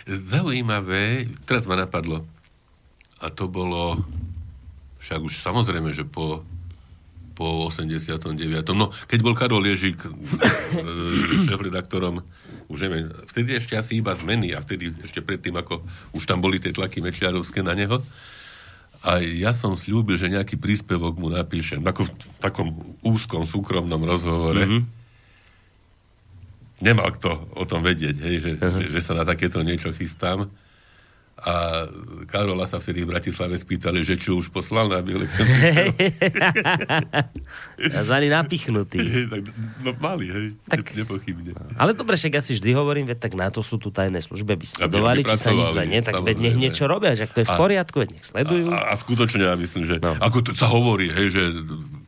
[0.04, 2.26] Zaujímavé, teraz ma napadlo,
[3.20, 4.00] a to bolo,
[5.04, 6.40] však už samozrejme, že po,
[7.36, 8.36] po 89.
[8.72, 10.10] No, keď bol Karol Ježík e,
[11.48, 12.24] šéf-redaktorom,
[12.72, 15.84] už neviem, vtedy ešte asi iba zmeny a vtedy ešte predtým, ako
[16.16, 18.00] už tam boli tie tlaky mečiarovské na neho.
[19.00, 22.68] A ja som slúbil, že nejaký príspevok mu napíšem, ako v takom
[23.00, 24.60] úzkom, súkromnom rozhovore.
[24.60, 24.82] Mm-hmm.
[26.84, 30.48] Nemal kto o tom vedieť, hej, že, že, že sa na takéto niečo chystám.
[31.40, 31.88] A
[32.26, 35.16] Karola sa vtedy v Bratislave spýtali, že či už poslal na ten
[37.80, 39.00] Ja za napichnutý.
[39.32, 39.48] tak,
[39.80, 40.92] No mali, hej, tak.
[40.92, 41.56] nepochybne.
[41.74, 44.52] Ale dobre, však ja si vždy hovorím, veď tak na to sú tu tajné služby,
[44.52, 47.48] aby sledovali, Aby či sa nič nie, tak veď nech niečo robia, že to je
[47.48, 48.68] v A- poriadku, veď nech sledujú.
[48.68, 50.12] A, a skutočne ja myslím, že No.
[50.12, 50.20] no.
[50.20, 51.42] ako to sa hovorí, hej, že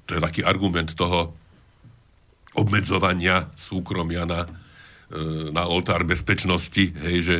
[0.05, 1.33] to je taký argument toho
[2.53, 4.45] obmedzovania súkromia na,
[5.09, 7.37] e, na oltár bezpečnosti, hej, že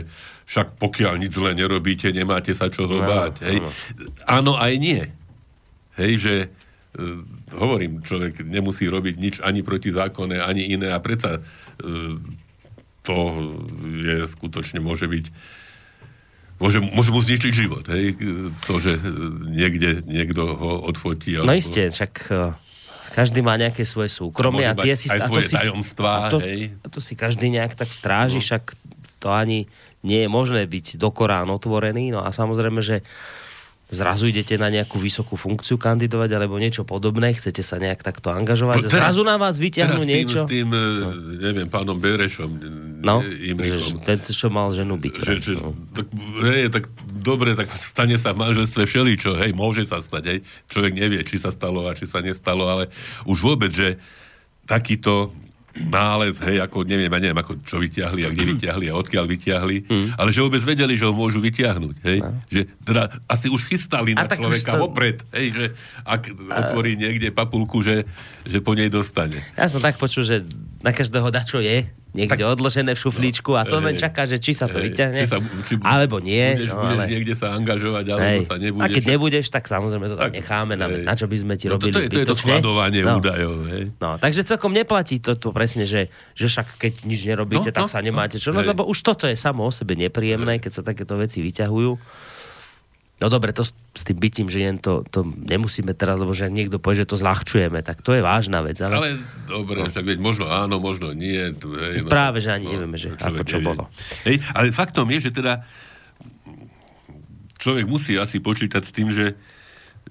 [0.53, 3.35] však pokiaľ nič zle nerobíte, nemáte sa čoho Áno, báť.
[3.41, 3.57] Hej.
[4.29, 4.53] áno.
[4.61, 5.01] Aj nie.
[5.97, 6.49] Hej, že e,
[7.57, 12.21] hovorím, človek nemusí robiť nič ani proti zákone, ani iné a predsa e,
[13.03, 13.17] to
[13.99, 15.25] je skutočne môže byť
[16.63, 18.15] môže, môže mu zničiť život, hej,
[18.63, 19.03] to, že e,
[19.51, 21.35] niekde niekto ho odfotí.
[21.41, 22.55] No iste, však eh,
[23.11, 25.07] každý má nejaké svoje súkromie a Môže tie si...
[25.11, 26.61] aj a to svoje si tajomstvá, a to, hej.
[26.79, 28.45] a to si každý nejak tak stráži, No.
[28.47, 28.63] však
[29.19, 29.67] to ani
[30.03, 33.01] nie je možné byť do Korán otvorený, no a samozrejme, že
[33.87, 38.77] zrazu idete na nejakú vysokú funkciu kandidovať alebo niečo podobné, chcete sa nejak takto angažovať,
[38.79, 40.41] No teraz- zrazu na vás vyťahnú Teraz niečo.
[40.43, 41.13] S tým, no.
[41.37, 42.51] neviem, pánom Berešom,
[43.05, 44.01] No, e, že, Imrichom.
[44.01, 45.15] ten, čo mal ženu byť.
[45.21, 45.77] že, že, no.
[45.93, 46.09] tak,
[46.41, 50.39] hej, tak dobre, tak stane sa v manželstve všeličo, hej, môže sa stať, hej.
[50.67, 52.89] Človek nevie, či sa stalo a či sa nestalo, ale
[53.23, 54.01] už vôbec, že
[54.65, 55.37] takýto
[55.75, 59.77] nález, hej, ako neviem, ja neviem, ako čo vyťahli a kde vyťahli a odkiaľ vyťahli,
[59.83, 60.09] Hmm.
[60.15, 62.19] ale že vôbec vedeli, že ho môžu vyťahnuť, hej.
[62.47, 64.21] Že teda asi už chystali No.
[64.21, 65.65] A na človeka to- vopred, hej, že
[66.03, 68.05] ak otvorí niekde papulku, že,
[68.43, 69.41] že po nej dostane.
[69.55, 70.45] Ja som tak počul, že
[70.81, 74.53] na každého dačo je niekde tak, odložené v šuflíčku a to len čaká, že či
[74.53, 76.45] sa to Hej, vyťahne, či sa- či bu- alebo nie.
[76.55, 77.05] Budeš, no, budeš ale...
[77.09, 78.41] niekde sa angažovať, alebo Hej.
[78.43, 78.93] sa A nebudeš.
[78.93, 80.73] keď nebudeš, tak samozrejme to tam Tak, necháme.
[80.75, 83.01] Na, na čo by sme ti No to- robili to je- to je to skladovanie
[83.01, 83.17] no.
[83.17, 83.85] údajov, hej.
[83.97, 87.83] No, takže celkom neplatí to, to presne, že, že však keď nič nerobíte, No, tak
[87.83, 88.51] no, sa nemáte čo.
[88.51, 91.93] No, lebo už toto je samo o sebe nepríjemné, keď sa takéto veci vyťahujú.
[93.23, 96.51] No dobre, to s, s tým bytím, že jen to, to nemusíme teraz, lebo že
[96.51, 98.83] niekto povie, že to zľahčujeme, tak to je vážna vec.
[98.83, 99.11] Ale, Ale
[99.47, 99.87] dobre, no.
[99.87, 101.55] však veď možno áno, možno nie.
[101.55, 103.67] Hej, no, Práve, že ani nevieme, že ako čo nevie.
[103.71, 103.87] bolo.
[104.27, 105.63] Hej, ale faktom je, že teda
[107.63, 109.39] človek musí asi počítať s tým, že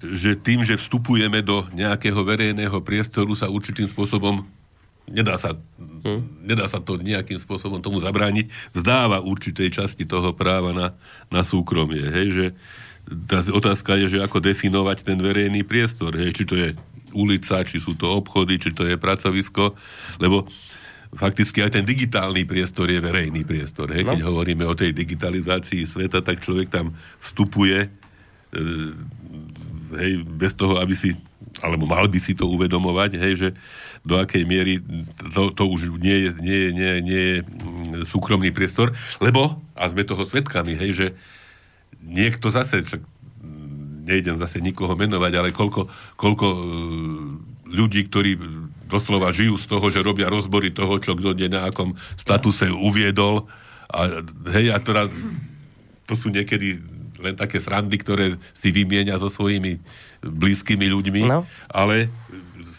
[0.02, 4.42] že tým, že vstupujeme do nejakého verejného priestoru, sa určitým spôsobom
[5.06, 6.48] nedá sa, hm.
[6.48, 10.96] nedá sa to nejakým spôsobom tomu zabrániť, vzdáva určitej časti toho práva na,
[11.28, 12.02] na súkromie.
[12.02, 12.46] Hej, že
[13.26, 16.14] tá otázka je, že ako definovať ten verejný priestor.
[16.14, 16.68] Hej, či to je
[17.12, 19.76] ulica, či sú to obchody, či to je pracovisko,
[20.16, 20.48] lebo
[21.12, 23.92] fakticky aj ten digitálny priestor je verejný priestor.
[23.92, 24.08] Hej?
[24.08, 24.16] No.
[24.16, 27.88] Keď hovoríme o tej digitalizácii sveta, tak človek tam vstupuje e,
[30.00, 31.12] hej, bez toho, aby si,
[31.60, 33.48] alebo mal by si to uvedomovať, hej, že
[34.02, 34.80] do akej miery
[35.36, 37.46] to, to už nie je, nie, je, nie, je, nie je mm,
[38.08, 41.06] súkromný priestor, lebo, a sme toho svetkami, hej, že
[42.02, 45.88] niekto zase, mm, nejdem zase nikoho menovať, ale koľko,
[46.18, 46.58] koľko e,
[47.72, 48.36] ľudí, ktorí
[48.92, 53.48] doslova žijú z toho, že robia rozbory toho, čo kto kde na akom statuse uviedol.
[53.88, 54.20] A
[54.52, 55.08] hej, a teraz
[56.04, 56.76] to sú niekedy
[57.22, 59.78] len také srandy, ktoré si vymieňa so svojimi
[60.20, 61.46] blízkymi ľuďmi, no.
[61.70, 62.10] ale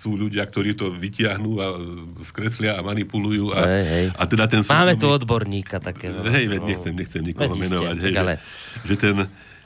[0.04, 1.80] sú ľudia, ktorí to vytiahnú a
[2.28, 3.56] skreslia a manipulujú.
[3.56, 4.06] A, hej, hej.
[4.12, 6.20] a teda ten Máme tu odborníka takého.
[6.28, 7.97] Hej, veď nechcem, nechcem nikoho menovať.
[8.04, 8.34] Hej, ale...
[8.84, 9.16] že, ten,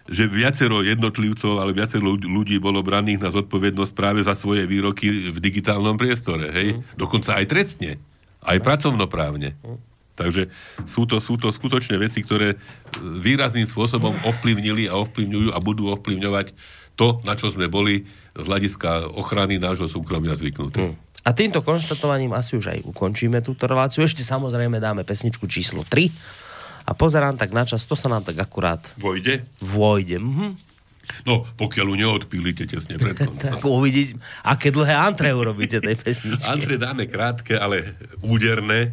[0.06, 5.38] že viacero jednotlivcov, ale viacero ľudí bolo braných na zodpovednosť práve za svoje výroky v
[5.42, 6.54] digitálnom priestore.
[6.54, 6.68] Hej?
[6.78, 6.82] Mm.
[6.94, 7.98] Dokonca aj trestne.
[8.46, 9.58] Aj pracovnoprávne.
[9.66, 9.82] Mm.
[10.18, 10.50] Takže
[10.90, 12.58] sú to, sú to skutočne veci, ktoré
[13.02, 16.58] výrazným spôsobom ovplyvnili a ovplyvňujú a budú ovplyvňovať
[16.98, 20.82] to, na čo sme boli z hľadiska ochrany nášho súkromia zvyknutí.
[20.82, 20.98] Hmm.
[21.22, 24.02] A týmto konštatovaním asi už aj ukončíme túto reláciu.
[24.02, 26.10] Ešte samozrejme dáme pesničku číslo 3.
[26.88, 28.80] A pozerám tak na čas, to sa nám tak akurát...
[28.96, 29.44] Vojde?
[29.60, 30.56] Vojde, mhm.
[31.24, 33.40] No, pokiaľ ju neodpílite tesne pred koncom.
[33.40, 36.48] tak uvidieť, aké dlhé antre urobíte tej pesničky.
[36.48, 38.92] antre dáme krátke, ale úderné.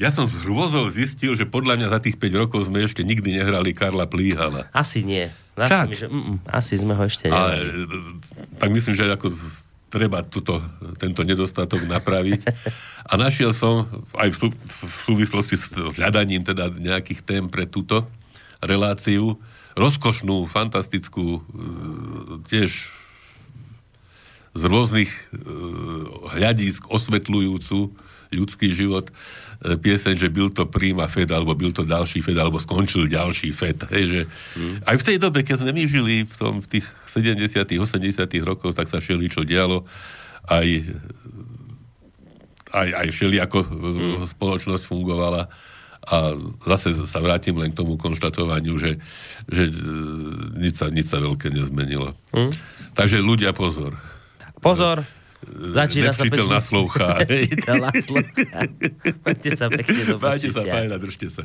[0.00, 3.40] Ja som z hrôzou zistil, že podľa mňa za tých 5 rokov sme ešte nikdy
[3.40, 4.72] nehrali Karla Plíhala.
[4.72, 5.28] Asi nie.
[5.68, 7.28] Mi, že, mm, asi sme ho ešte.
[7.28, 7.84] Ale,
[8.56, 10.62] tak myslím, že ako z, treba tuto,
[10.96, 12.40] tento nedostatok napraviť.
[13.10, 18.06] A našiel som aj v, v súvislosti s hľadaním teda nejakých tém pre túto
[18.62, 19.36] reláciu
[19.74, 21.40] rozkošnú, fantastickú, e,
[22.46, 22.90] tiež
[24.54, 25.22] z rôznych e,
[26.38, 27.94] hľadísk osvetľujúcu
[28.34, 29.12] ľudský život e,
[29.60, 33.84] pieseň, že byl to príma Fed, alebo byl to ďalší Fed, alebo skončil ďalší Fed.
[33.92, 34.20] Hej, že
[34.56, 34.76] mm.
[34.88, 38.72] Aj v tej dobe, keď sme my žili v, tom, v tých 70 80 rokoch,
[38.72, 39.84] tak sa všeli čo dialo.
[40.48, 40.64] Aj,
[42.72, 44.16] aj, aj všeli ako mm.
[44.32, 45.52] spoločnosť fungovala
[46.00, 46.32] a
[46.64, 48.96] zase sa vrátim len k tomu konštatovaniu, že,
[49.52, 49.72] že e,
[50.56, 52.16] nič, sa, nič sa veľké nezmenilo.
[52.32, 52.48] Hmm?
[52.96, 54.00] Takže ľudia, pozor.
[54.40, 55.04] Tak pozor.
[55.48, 56.52] Začína sa pečný.
[56.52, 57.08] na slovcha.
[57.24, 58.58] Nepčiteľ na slovcha.
[59.24, 61.42] Poďte sa pekne do Majte sa fajn a držte sa.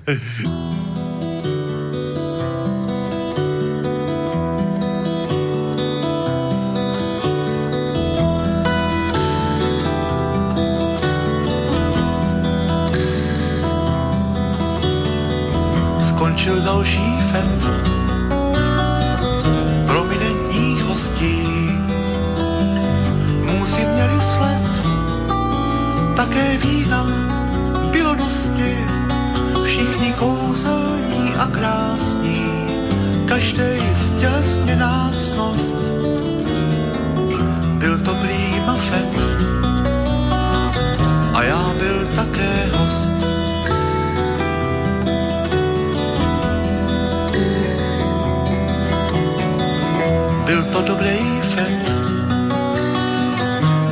[50.55, 51.91] Byl to dobrý fet,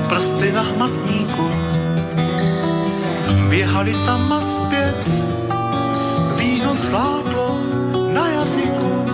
[0.07, 1.51] prsty na hmatníku,
[3.49, 5.07] běhali tam a zpět,
[6.37, 7.59] víno sládlo
[8.13, 9.05] na jazyku,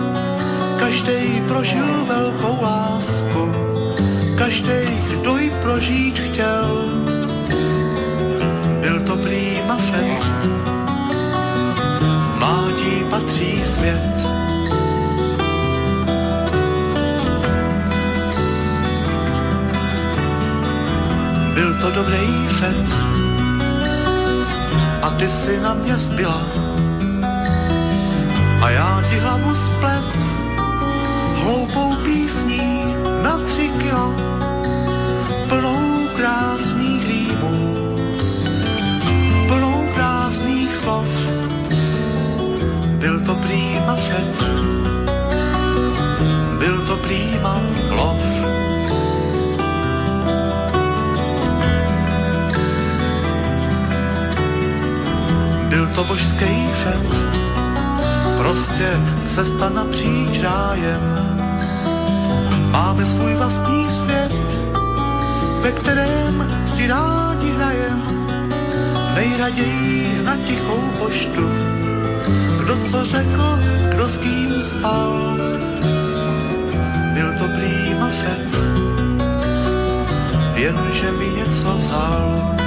[0.78, 3.52] každý prožil velkou lásku,
[4.38, 6.84] každý, kdo ji prožít chtěl,
[8.80, 10.50] byl to prýma fet,
[12.38, 14.09] mládí patří svět.
[21.60, 22.88] Byl to dobrý fet.
[25.02, 26.40] A ty si na mě zbyla.
[28.62, 30.16] A já ti hlavu splet
[31.42, 32.84] hloupou písní
[33.22, 34.08] na tři kila
[35.48, 37.74] plnou krásných rýmů
[39.48, 41.08] plnou krásných slov.
[42.98, 44.60] Byl to prýma fet
[46.60, 47.69] byl to prýma
[56.00, 57.06] to božský fet,
[58.38, 58.88] prostě
[59.26, 61.00] cesta napříč rájem.
[62.70, 64.60] Máme svůj vlastní svět,
[65.62, 68.02] ve kterém si rádi hrajem.
[69.14, 71.50] Nejraději na tichou poštu,
[72.62, 75.36] kdo co řekl, kdo s kým spal.
[77.14, 78.60] Byl to prýma fet,
[80.54, 82.59] jenže mi něco vzal.